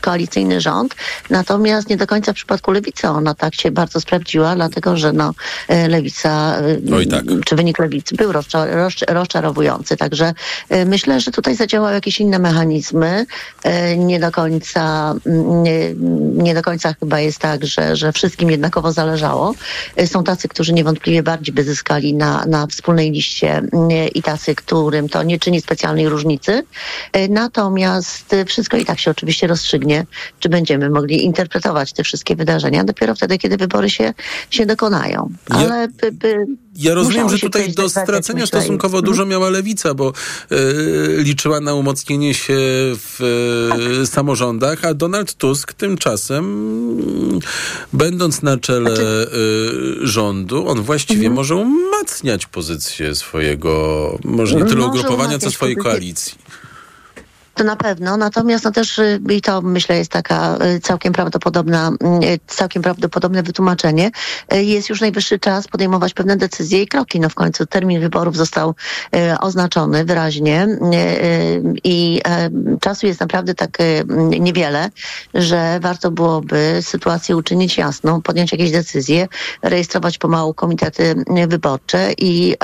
[0.01, 0.95] koalicyjny rząd.
[1.29, 5.33] Natomiast nie do końca w przypadku lewicy ona tak się bardzo sprawdziła, dlatego że no,
[5.87, 6.55] lewica,
[6.93, 7.23] Oj, tak.
[7.45, 8.65] czy wynik lewicy był rozcza-
[9.97, 10.33] Także
[10.71, 13.25] y, myślę, że tutaj zadziałały jakieś inne mechanizmy.
[13.65, 15.93] Y, Nie do końca, mm, nie,
[16.43, 19.53] nie do końca chyba jest tak, że, że wszystkim jednakowo zależało.
[20.01, 23.61] Y, Są tacy, którzy niewątpliwie bardziej by zyskali na, na wspólnej liście
[24.15, 26.63] i tacy, którym to nie czyni specjalnej różnicy.
[27.29, 30.05] Natomiast wszystko i tak się oczywiście rozstrzygnie,
[30.39, 34.13] czy będziemy mogli interpretować te wszystkie wydarzenia dopiero wtedy, kiedy wybory się,
[34.49, 35.29] się dokonają.
[35.49, 36.45] Ale by, by
[36.79, 40.13] Ja rozumiem, że tutaj do stracenia myślę, stosunkowo dużo miała lewica, bo
[40.51, 40.55] e,
[41.23, 42.57] liczyła na umocnienie się
[42.95, 43.19] w
[44.01, 46.45] e, samorządach, a Donald Tusk tymczasem,
[47.93, 49.27] będąc na czele Znaczy-
[50.03, 51.33] e, rządu, on właściwie Mhm.
[51.33, 55.91] może umacniać pozycję swojego, może nie tyle Może ugrupowania, co swojej pozycję.
[55.91, 56.33] koalicji.
[57.59, 61.91] To na pewno, natomiast no też y, i to myślę jest taka y, całkiem prawdopodobna,
[62.23, 64.11] y, całkiem prawdopodobne wytłumaczenie.
[64.51, 67.19] Jest już najwyższy czas podejmować pewne decyzje i kroki.
[67.19, 68.75] No w końcu termin wyborów został
[69.39, 70.67] oznaczony wyraźnie
[71.83, 72.21] i
[72.81, 74.05] czasu jest naprawdę tak y,
[74.39, 74.89] niewiele,
[75.33, 79.27] że warto byłoby sytuację uczynić jasną, podjąć jakieś decyzje,
[79.61, 81.15] rejestrować pomału komitety
[81.47, 82.55] wyborcze i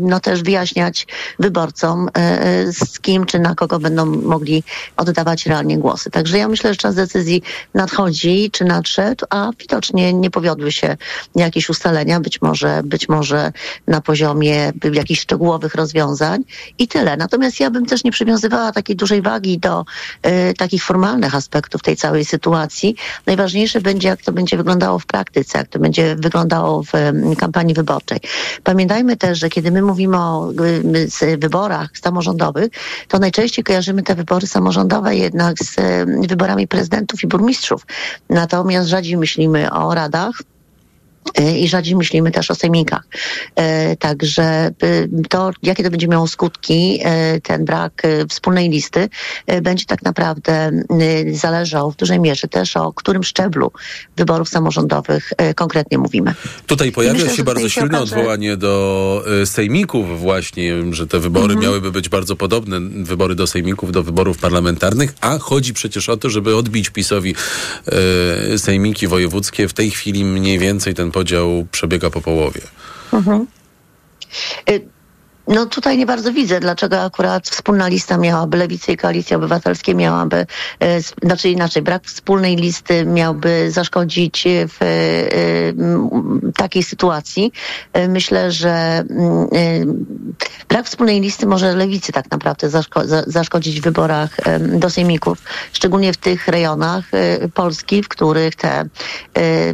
[0.00, 1.06] no też wyjaśniać
[1.38, 2.08] wyborcom,
[2.72, 4.62] z kim czy na kogo będą mogli
[4.96, 6.10] oddawać realnie głosy.
[6.10, 7.42] Także ja myślę, że czas decyzji
[7.74, 10.96] nadchodzi, czy nadszedł, a widocznie nie powiodły się
[11.34, 13.52] jakieś ustalenia, być może, być może
[13.86, 16.44] na poziomie jakichś szczegółowych rozwiązań
[16.78, 17.16] i tyle.
[17.16, 19.84] Natomiast ja bym też nie przywiązywała takiej dużej wagi do
[20.26, 22.96] y, takich formalnych aspektów tej całej sytuacji.
[23.26, 27.74] Najważniejsze będzie, jak to będzie wyglądało w praktyce, jak to będzie wyglądało w y, kampanii
[27.74, 28.18] wyborczej.
[28.64, 30.52] Pamiętajmy też, że kiedy my mówimy o
[31.22, 32.68] y, wyborach samorządowych,
[33.08, 35.76] to najczęściej kojarzymy te wybory samorządowe jednak z
[36.28, 37.86] wyborami prezydentów i burmistrzów.
[38.30, 40.42] Natomiast rzadziej myślimy o radach.
[41.34, 43.02] E, I rzadziej myślimy też o sejmikach.
[43.56, 44.70] E, Także
[45.28, 49.08] to, jakie to będzie miało skutki, e, ten brak wspólnej listy,
[49.62, 50.70] będzie tak naprawdę
[51.32, 53.72] zależał w dużej mierze też o którym szczeblu
[54.16, 56.34] wyborów samorządowych konkretnie mówimy.
[56.66, 61.60] Tutaj pojawia myślę, się bardzo silne okaże- odwołanie do sejmików właśnie, że te wybory Mhm.
[61.62, 66.30] miałyby być bardzo podobne, wybory do sejmików, do wyborów parlamentarnych, a chodzi przecież o to,
[66.30, 67.34] żeby odbić PiSowi
[68.56, 69.68] sejmiki wojewódzkie.
[69.68, 72.60] W tej chwili mniej więcej ten podział przebiega po połowie.
[73.12, 73.46] Mhm.
[75.48, 80.46] No tutaj nie bardzo widzę, dlaczego akurat wspólna lista miałaby, Lewicy i Koalicji Obywatelskiej miałaby,
[80.80, 87.52] e, znaczy inaczej, brak wspólnej listy miałby zaszkodzić w e, takiej sytuacji.
[87.92, 93.80] E, Myślę, że mm, e, brak wspólnej listy może Lewicy tak naprawdę zaszko- za- zaszkodzić
[93.80, 94.30] w wyborach
[94.60, 95.38] do sejmików,
[95.72, 98.86] szczególnie w tych rejonach e, Polski, w których te e,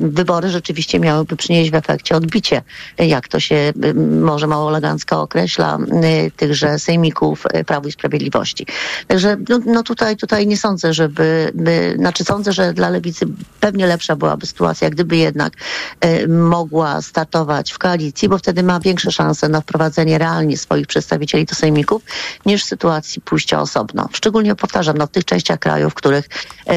[0.01, 2.63] wybory rzeczywiście miałyby przynieść w efekcie odbicie,
[2.99, 3.73] jak to się
[4.21, 5.79] może mało elegancko określa krzesła
[6.37, 8.67] tychże sejmików Prawu i Sprawiedliwości.
[9.07, 13.27] Także no, no tutaj, tutaj nie sądzę, żeby, by, znaczy sądzę, że dla Lewicy
[13.61, 15.53] pewnie lepsza byłaby sytuacja, gdyby jednak
[16.29, 21.55] mogła startować w koalicji, bo wtedy ma większe szanse na wprowadzenie realnie swoich przedstawicieli do
[21.55, 22.03] sejmików,
[22.47, 24.09] niż w sytuacji pójścia osobno.
[24.13, 26.29] Szczególnie powtarzam, no, w tych częściach kraju, w których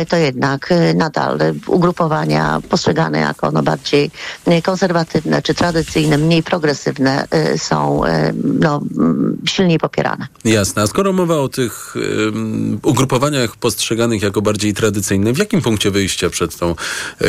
[0.10, 4.12] to jednak nadal ugrupowania postrzegane jako no, bardziej
[4.64, 7.28] konserwatywne czy tradycyjne, mniej progresywne
[7.58, 8.02] są
[8.44, 8.75] no,
[9.46, 10.28] silniej popierane.
[10.46, 10.82] Jasne.
[10.82, 16.30] A skoro mowa o tych um, ugrupowaniach postrzeganych jako bardziej tradycyjne, w jakim punkcie wyjścia
[16.30, 16.76] przed tą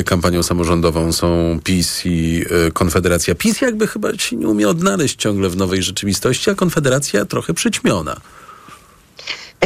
[0.05, 3.35] kampanią samorządową są PiS i y, Konfederacja?
[3.35, 8.17] PiS jakby chyba się nie umie odnaleźć ciągle w nowej rzeczywistości, a Konfederacja trochę przyćmiona.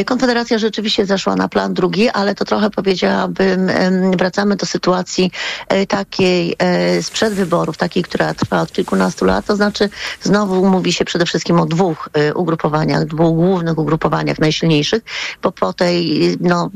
[0.07, 3.71] Konfederacja rzeczywiście zeszła na plan drugi, ale to trochę powiedziałabym,
[4.17, 5.31] wracamy do sytuacji
[5.89, 6.57] takiej
[7.03, 9.47] sprzed wyborów, takiej, która trwa od kilkunastu lat.
[9.47, 9.89] To znaczy
[10.23, 15.03] znowu mówi się przede wszystkim o dwóch ugrupowaniach, dwóch głównych ugrupowaniach najsilniejszych,
[15.43, 16.71] bo po tej no,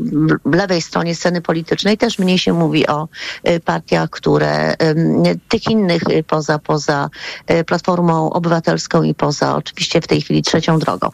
[0.52, 3.08] lewej stronie sceny politycznej też mniej się mówi o
[3.64, 4.74] partiach, które
[5.48, 7.10] tych innych poza, poza
[7.66, 11.10] Platformą Obywatelską i poza oczywiście w tej chwili trzecią drogą.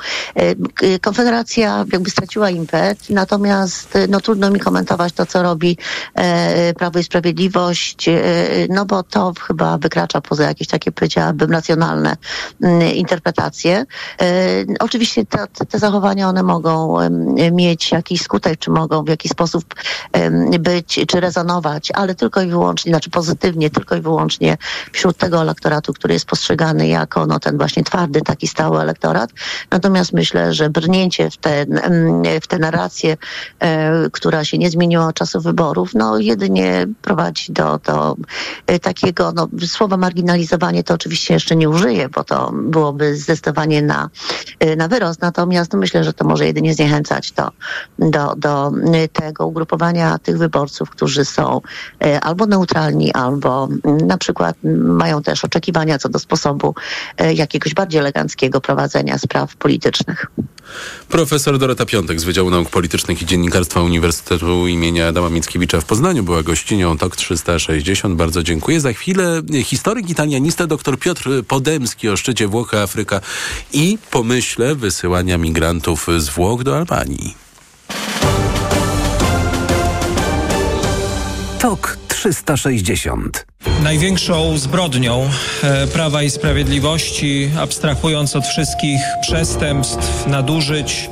[1.02, 5.76] Konfederacja jakby straciła impet, natomiast no trudno mi komentować to, co robi
[6.14, 8.22] e, Prawo i Sprawiedliwość, e,
[8.68, 12.16] no bo to chyba wykracza poza jakieś takie, powiedziałabym, racjonalne
[12.62, 13.84] mm, interpretacje.
[14.20, 14.26] E,
[14.80, 16.96] oczywiście te, te, zachowania, one mogą
[17.52, 19.74] mieć jakiś skutek, czy mogą w jakiś sposób
[20.60, 24.56] być, czy rezonować, ale tylko i wyłącznie, znaczy pozytywnie, tylko i wyłącznie
[24.92, 29.30] wśród tego elektoratu, który jest postrzegany jako no, ten właśnie twardy, taki stały elektorat.
[29.70, 31.80] Natomiast myślę, że brnięcie w ten
[32.42, 33.16] w tę narrację,
[33.60, 38.16] e, która się nie zmieniła od czasu wyborów, no jedynie prowadzi do, do
[38.66, 44.10] e, takiego, no słowa marginalizowanie to oczywiście jeszcze nie użyję, bo to byłoby zdecydowanie na,
[44.60, 47.50] e, na wyrost, natomiast myślę, że to może jedynie zniechęcać do,
[48.36, 48.72] do,
[49.12, 51.60] tego ugrupowania tych wyborców, którzy są
[52.22, 56.74] albo neutralni, albo na przykład mają też oczekiwania co do sposobu
[57.34, 60.26] jakiegoś bardziej eleganckiego prowadzenia spraw politycznych.
[61.08, 66.22] Profesor Dorota Piątek z Wydziału Nauk Politycznych i Dziennikarstwa Uniwersytetu imienia Adama Mickiewicza w Poznaniu
[66.22, 68.14] była gościnią TOK 360.
[68.14, 68.80] Bardzo dziękuję.
[68.80, 73.20] Za chwilę historyk italianista dr Piotr Podemski o szczycie Włochy Afryka
[73.72, 77.34] i pomyśle wysyłania migrantów z Włoch do Albanii.
[81.60, 83.46] TOK 360
[83.82, 85.30] Największą zbrodnią
[85.62, 91.10] e, Prawa i Sprawiedliwości, abstrahując od wszystkich przestępstw, nadużyć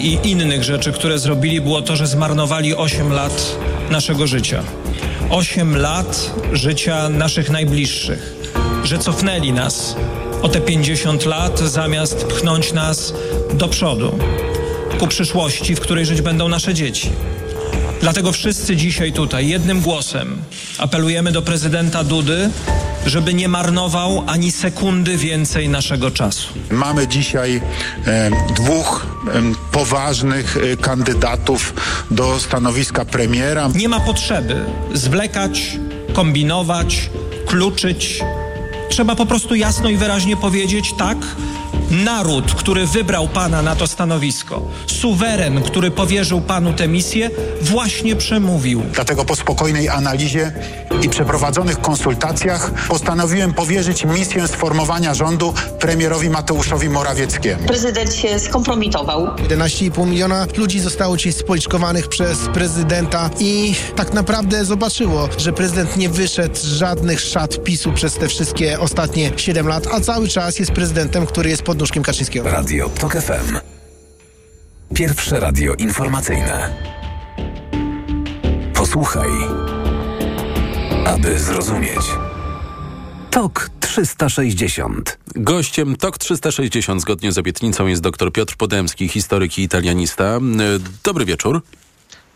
[0.00, 3.56] i innych rzeczy, które zrobili, było to, że zmarnowali 8 lat
[3.90, 4.62] naszego życia.
[5.30, 8.34] 8 lat życia naszych najbliższych,
[8.84, 9.96] że cofnęli nas
[10.42, 13.14] o te 50 lat, zamiast pchnąć nas
[13.54, 14.18] do przodu,
[14.98, 17.10] ku przyszłości, w której żyć będą nasze dzieci.
[18.00, 20.42] Dlatego wszyscy dzisiaj tutaj jednym głosem
[20.78, 22.50] apelujemy do prezydenta Dudy,
[23.06, 26.48] żeby nie marnował ani sekundy więcej naszego czasu.
[26.70, 27.60] Mamy dzisiaj
[28.06, 29.42] e, dwóch e,
[29.72, 31.74] poważnych e, kandydatów
[32.10, 33.70] do stanowiska premiera.
[33.74, 35.78] Nie ma potrzeby zwlekać,
[36.12, 37.10] kombinować,
[37.46, 38.20] kluczyć.
[38.90, 41.18] Trzeba po prostu jasno i wyraźnie powiedzieć tak
[41.90, 48.82] Naród, który wybrał Pana na to stanowisko, suweren, który powierzył Panu tę misję, właśnie przemówił.
[48.92, 50.52] Dlatego po spokojnej analizie
[51.02, 57.66] i przeprowadzonych konsultacjach postanowiłem powierzyć misję sformowania rządu premierowi Mateuszowi Morawieckiemu.
[57.66, 59.26] Prezydent się skompromitował.
[59.26, 66.08] 11,5 miliona ludzi zostało dziś spoliczkowanych przez prezydenta i tak naprawdę zobaczyło, że prezydent nie
[66.08, 70.72] wyszedł z żadnych szat PiSu przez te wszystkie ostatnie 7 lat, a cały czas jest
[70.72, 72.50] prezydentem, który jest pod nóżkiem Kaczyńskiego.
[72.50, 73.58] Radio TOK FM.
[74.94, 76.74] Pierwsze radio informacyjne.
[78.74, 79.30] Posłuchaj,
[81.06, 82.00] aby zrozumieć.
[83.30, 85.18] TOK 360.
[85.36, 90.38] Gościem TOK 360 zgodnie z obietnicą jest dr Piotr Podemski, historyk i italianista.
[91.04, 91.62] Dobry wieczór.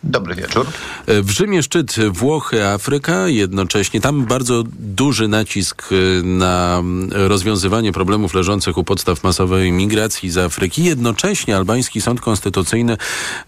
[0.05, 0.67] Dobry wieczór.
[1.07, 8.79] W Rzymie szczyt Włochy, Afryka, jednocześnie tam bardzo duży nacisk y, na rozwiązywanie problemów leżących
[8.79, 10.85] u podstaw masowej migracji z Afryki.
[10.85, 12.97] Jednocześnie albański sąd konstytucyjny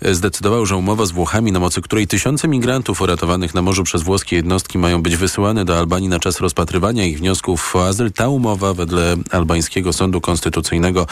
[0.07, 4.03] y, zdecydował, że umowa z Włochami, na mocy której tysiące migrantów uratowanych na morzu przez
[4.03, 8.29] włoskie jednostki mają być wysyłane do Albanii na czas rozpatrywania ich wniosków o azyl, ta
[8.29, 11.07] umowa wedle albańskiego sądu konstytucyjnego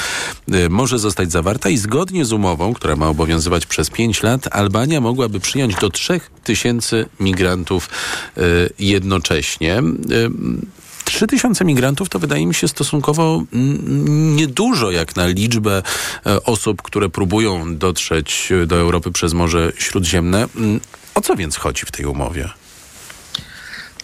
[0.71, 5.29] może zostać zawarta i zgodnie z umową, która ma obowiązywać przez pięć lat, Albania mogła
[5.33, 7.91] aby przyjąć do 3000 migrantów
[8.39, 9.79] y, jednocześnie.
[9.79, 10.31] Y,
[11.05, 13.43] 3000 migrantów to wydaje mi się stosunkowo
[14.37, 15.83] niedużo jak na liczbę
[16.27, 20.47] e, osób, które próbują dotrzeć do Europy przez Morze Śródziemne.
[20.57, 20.81] Mm,
[21.15, 22.51] o co więc chodzi w tej umowie?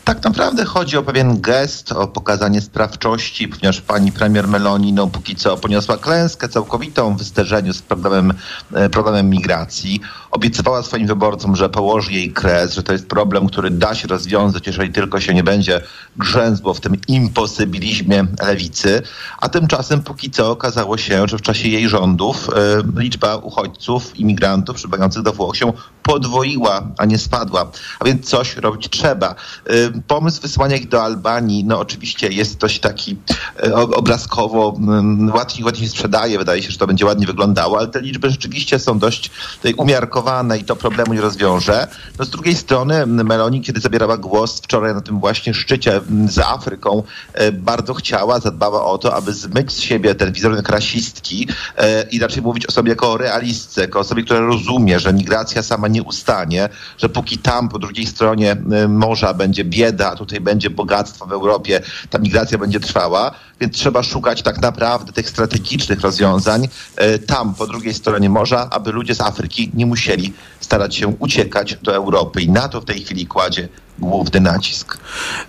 [0.09, 5.36] Tak naprawdę chodzi o pewien gest, o pokazanie sprawczości, ponieważ pani premier Meloni no, póki
[5.36, 8.32] co poniosła klęskę całkowitą w zderzeniu z problemem,
[8.74, 10.00] e, problemem migracji.
[10.30, 14.66] Obiecywała swoim wyborcom, że położy jej kres, że to jest problem, który da się rozwiązać,
[14.66, 15.80] jeżeli tylko się nie będzie
[16.16, 19.02] grzęzło w tym imposybilizmie lewicy.
[19.40, 24.76] A tymczasem póki co okazało się, że w czasie jej rządów y, liczba uchodźców, imigrantów
[24.76, 27.70] przybywających do Włoch się podwoiła, a nie spadła.
[28.00, 29.34] A więc coś robić trzeba.
[29.70, 33.16] Y, pomysł wysłania ich do Albanii, no oczywiście jest dość taki
[33.62, 38.01] e, obrazkowo, mm, ładnie, ładnie sprzedaje, wydaje się, że to będzie ładnie wyglądało, ale te
[38.01, 39.30] liczby rzeczywiście są dość
[39.76, 41.88] umiarkowane i to problemu nie rozwiąże.
[42.18, 47.03] No z drugiej strony Meloni, kiedy zabierała głos wczoraj na tym właśnie szczycie z Afryką,
[47.32, 52.18] e, bardzo chciała, zadbała o to, aby zmyć z siebie ten wizerunek rasistki e, i
[52.18, 56.03] raczej mówić o sobie jako o realistce, jako osobie, która rozumie, że migracja sama nie
[56.03, 56.68] ustanie,
[56.99, 58.57] że póki tam po drugiej stronie
[58.88, 61.80] morza będzie bieda, bieda, tutaj będzie bogactwo w Europie,
[62.11, 63.30] ta migracja będzie trwała,
[63.61, 68.93] więc trzeba szukać tak naprawdę tych strategicznych rozwiązań e, tam, po drugiej stronie morza, aby
[68.93, 72.43] ludzie z Afryki nie musieli starać się uciekać do Europy.
[72.43, 73.68] I na to w tej chwili kładzie
[73.99, 74.99] główny nacisk.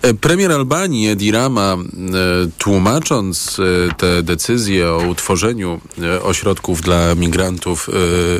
[0.02, 1.78] E, premier Albanii Edi Rama, e,
[2.58, 5.80] tłumacząc e, te decyzje o utworzeniu
[6.22, 7.90] ośrodków dla migrantów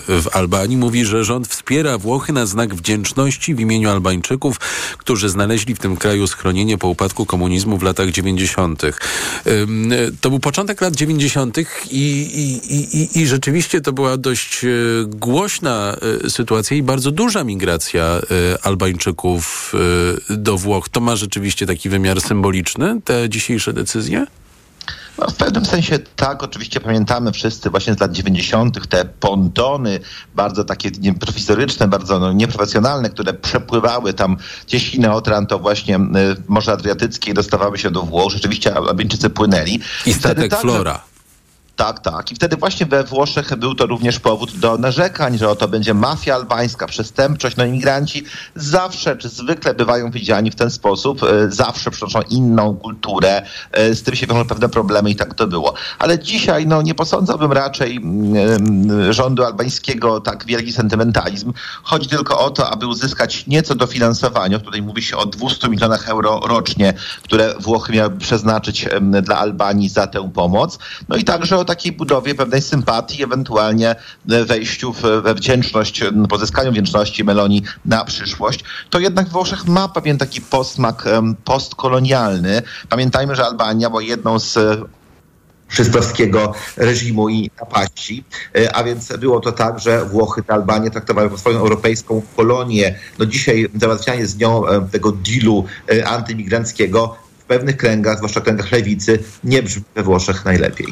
[0.08, 4.61] w Albanii, mówi, że rząd wspiera Włochy na znak wdzięczności w imieniu Albańczyków,
[4.98, 8.82] którzy znaleźli w tym kraju schronienie po upadku komunizmu w latach 90.
[10.20, 11.58] To był początek lat 90.
[11.58, 14.64] I, i, i, i rzeczywiście to była dość
[15.06, 15.96] głośna
[16.28, 18.20] sytuacja i bardzo duża migracja
[18.62, 19.74] Albańczyków
[20.30, 24.26] do Włoch, to ma rzeczywiście taki wymiar symboliczny, te dzisiejsze decyzje?
[25.18, 28.88] No, w pewnym sensie tak, oczywiście pamiętamy wszyscy właśnie z lat 90.
[28.88, 30.01] te pontony,
[30.34, 34.36] bardzo takie nieprofesoryczne, bardzo no, nieprofesjonalne, które przepływały tam
[34.66, 38.32] gdzieś na Otran, to właśnie w Morze Adriatyckie i dostawały się do Włoch.
[38.32, 39.80] Rzeczywiście Albańczycy płynęli.
[40.07, 41.09] I statek Flora.
[41.80, 42.32] Tak, tak.
[42.32, 46.34] I wtedy właśnie we Włoszech był to również powód do narzekań, że oto będzie mafia
[46.34, 47.56] albańska, przestępczość.
[47.56, 48.24] No imigranci
[48.54, 54.02] zawsze, czy zwykle bywają widziani w ten sposób, e, zawsze przynoszą inną kulturę, e, z
[54.02, 55.74] tym się wiążą pewne problemy i tak to było.
[55.98, 61.52] Ale dzisiaj no, nie posądzałbym raczej mm, rządu albańskiego tak wielki sentymentalizm.
[61.82, 64.58] Chodzi tylko o to, aby uzyskać nieco dofinansowania.
[64.58, 68.88] Tutaj mówi się o 200 milionach euro rocznie, które Włochy miały przeznaczyć
[69.22, 70.78] dla Albanii za tę pomoc.
[71.08, 73.90] No i także o takiej budowie pewnej sympatii, ewentualnie
[74.30, 74.92] e, wejściu
[75.22, 81.04] we wdzięczność, pozyskaniu wdzięczności Meloni na przyszłość, to jednak Włoszech ma pewien taki posmak
[81.44, 82.62] postkolonialny.
[82.88, 84.58] Pamiętajmy, że Albania była jedną z
[85.70, 88.24] szystowskiego reżimu i napaści.
[88.56, 92.98] E, a więc było to tak, że Włochy te Albanię traktowały jako swoją europejską kolonię.
[93.18, 94.62] No dzisiaj załatwianie z nią
[94.92, 100.86] tego dealu e, antymigranckiego w pewnych kręgach, zwłaszcza kręgach lewicy, nie brzmi we Włoszech najlepiej.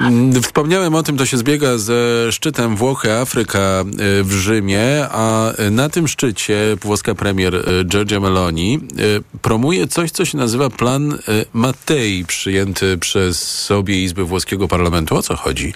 [0.00, 3.84] Mm, wspomniałem o tym, to się zbiega ze szczytem Włochy-Afryka e,
[4.22, 10.24] w Rzymie, a na tym szczycie włoska premier e, Giorgia Meloni e, promuje coś, co
[10.24, 11.18] się nazywa plan
[11.52, 15.16] Mattei, przyjęty przez obie izby włoskiego parlamentu.
[15.16, 15.72] O co chodzi?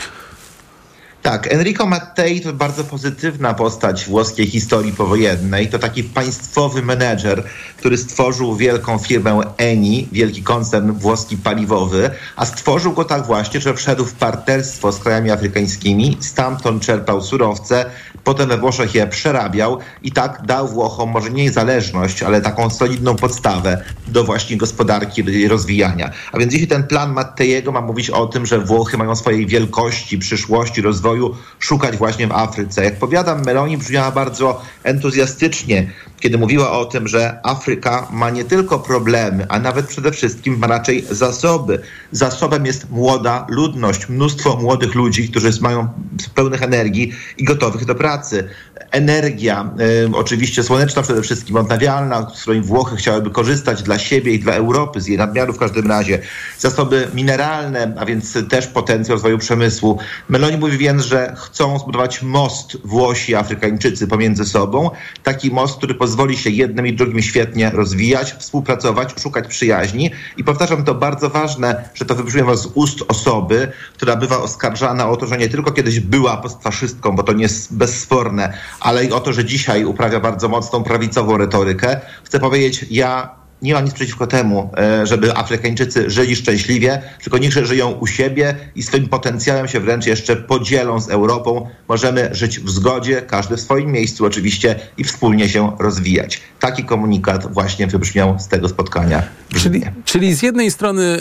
[1.22, 5.68] Tak, Enrico Mattei to bardzo pozytywna postać włoskiej historii powojennej.
[5.68, 7.44] To taki państwowy menedżer,
[7.76, 13.74] który stworzył wielką firmę Eni, wielki koncern włoski paliwowy, a stworzył go tak właśnie, że
[13.74, 17.84] wszedł w partnerstwo z krajami afrykańskimi, stamtąd czerpał surowce,
[18.24, 23.16] potem we Włoszech je przerabiał i tak dał Włochom może nie niezależność, ale taką solidną
[23.16, 26.10] podstawę do właśnie gospodarki rozwijania.
[26.32, 30.18] A więc jeśli ten plan Matteiego ma mówić o tym, że Włochy mają swojej wielkości,
[30.18, 32.84] przyszłości, rozwoju szukać właśnie w Afryce.
[32.84, 35.90] Jak powiadam, Meloni brzmiała bardzo entuzjastycznie,
[36.20, 40.66] kiedy mówiła o tym, że Afryka ma nie tylko problemy, a nawet przede wszystkim ma
[40.66, 41.82] raczej zasoby.
[42.12, 45.88] Zasobem jest młoda ludność, mnóstwo młodych ludzi, którzy mają
[46.34, 48.48] pełnych energii i gotowych do pracy pracy,
[48.90, 49.70] Energia,
[50.12, 55.00] oczywiście słoneczna przede wszystkim, odnawialna, z której Włochy chciałyby korzystać dla siebie i dla Europy,
[55.00, 56.18] z jej nadmiaru w każdym razie.
[56.58, 59.98] Zasoby mineralne, a więc też potencjał rozwoju przemysłu.
[60.28, 64.90] Meloni mówi więc, że chcą zbudować most Włosi i Afrykańczycy pomiędzy sobą.
[65.22, 70.10] Taki most, który pozwoli się jednym i drugim świetnie rozwijać, współpracować, szukać przyjaźni.
[70.36, 75.16] I powtarzam, to bardzo ważne, że to wybrzmiewa z ust osoby, która bywa oskarżana o
[75.16, 79.20] to, że nie tylko kiedyś była postfaszystką, bo to nie jest bezsporne, ale i o
[79.20, 82.00] to, że dzisiaj uprawia bardzo mocną prawicową retorykę.
[82.24, 87.52] Chcę powiedzieć, ja nie mam nic przeciwko temu, e, żeby Afrykańczycy żyli szczęśliwie, tylko niech
[87.52, 91.68] żyją u siebie i swoim potencjałem się wręcz jeszcze podzielą z Europą.
[91.88, 96.40] Możemy żyć w zgodzie, każdy w swoim miejscu oczywiście i wspólnie się rozwijać.
[96.60, 99.22] Taki komunikat właśnie wybrzmiał z tego spotkania.
[99.56, 101.20] Czyli, czyli z jednej strony e,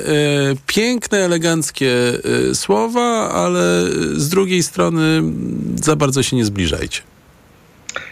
[0.68, 1.93] piękne, eleganckie
[2.52, 3.84] e, słowa, ale
[4.16, 5.22] z drugiej strony
[5.76, 7.02] za bardzo się nie zbliżajcie.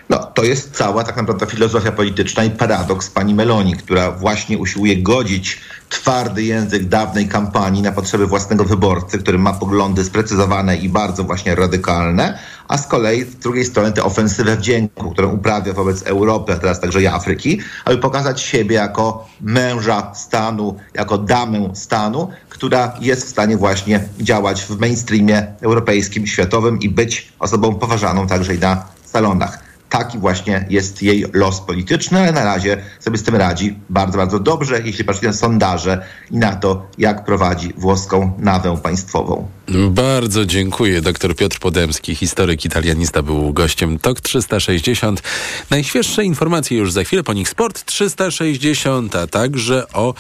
[0.10, 4.98] No, to jest cała tak naprawdę filozofia polityczna i paradoks pani Meloni, która właśnie usiłuje
[4.98, 11.24] godzić twardy język dawnej kampanii na potrzeby własnego wyborcy, który ma poglądy sprecyzowane i bardzo
[11.24, 16.54] właśnie radykalne, a z kolei z drugiej strony tę ofensywę wdzięku, którą uprawia wobec Europy,
[16.54, 22.94] a teraz także i Afryki, aby pokazać siebie jako męża stanu, jako damę stanu, która
[23.02, 28.60] jest w stanie właśnie działać w mainstreamie europejskim, światowym i być osobą poważaną także i
[28.60, 33.76] na salonach taki właśnie jest jej los polityczny, ale na razie sobie z tym radzi
[33.90, 39.48] bardzo, bardzo dobrze, jeśli patrzycie na sondaże i na to, jak prowadzi włoską nawę państwową.
[39.90, 41.02] Bardzo dziękuję.
[41.02, 45.24] Dr Piotr Podemski, historyk italianista, był gościem TOK 360.
[45.70, 50.14] Najświeższe informacje już za chwilę, po nich Sport 360, a także o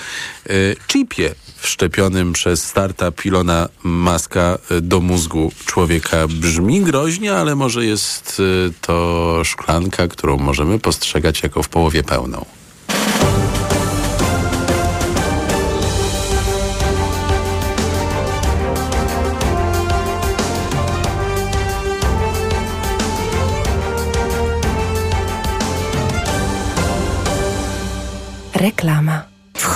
[0.49, 6.27] y, chipie wszczepionym przez startup Ilona Maska do mózgu człowieka.
[6.27, 12.45] Brzmi groźnie, ale może jest y, to szklanka, którą możemy postrzegać jako w połowie pełną.
[28.57, 29.26] Reklama.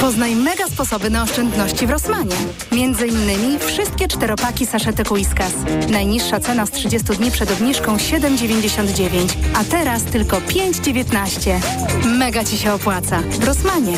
[0.00, 2.36] Poznaj mega sposoby na oszczędności w Rosmanie.
[2.72, 5.52] Między innymi wszystkie czteropaki saszety Whiskas.
[5.90, 11.60] Najniższa cena z 30 dni przed obniżką 7,99, a teraz tylko 5,19.
[12.18, 13.18] Mega Ci się opłaca.
[13.20, 13.96] W Rosmanie.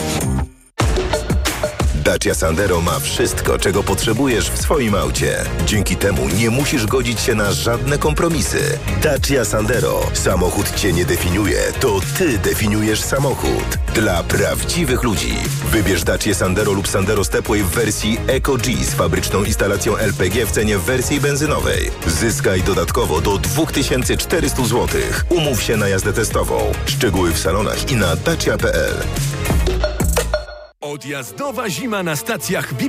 [2.04, 5.44] Dacia Sandero ma wszystko, czego potrzebujesz w swoim aucie.
[5.66, 8.78] Dzięki temu nie musisz godzić się na żadne kompromisy.
[9.02, 10.00] Dacia Sandero.
[10.12, 13.78] Samochód cię nie definiuje, to ty definiujesz samochód.
[13.94, 15.34] Dla prawdziwych ludzi.
[15.70, 20.50] Wybierz Dacia Sandero lub Sandero Stepway w wersji Eco G z fabryczną instalacją LPG w
[20.50, 21.90] cenie wersji benzynowej.
[22.06, 24.88] Zyskaj dodatkowo do 2400 zł.
[25.28, 26.72] Umów się na jazdę testową.
[26.86, 28.94] Szczegóły w salonach i na dacia.pl.
[30.82, 32.72] Odjazdowa zima na stacjach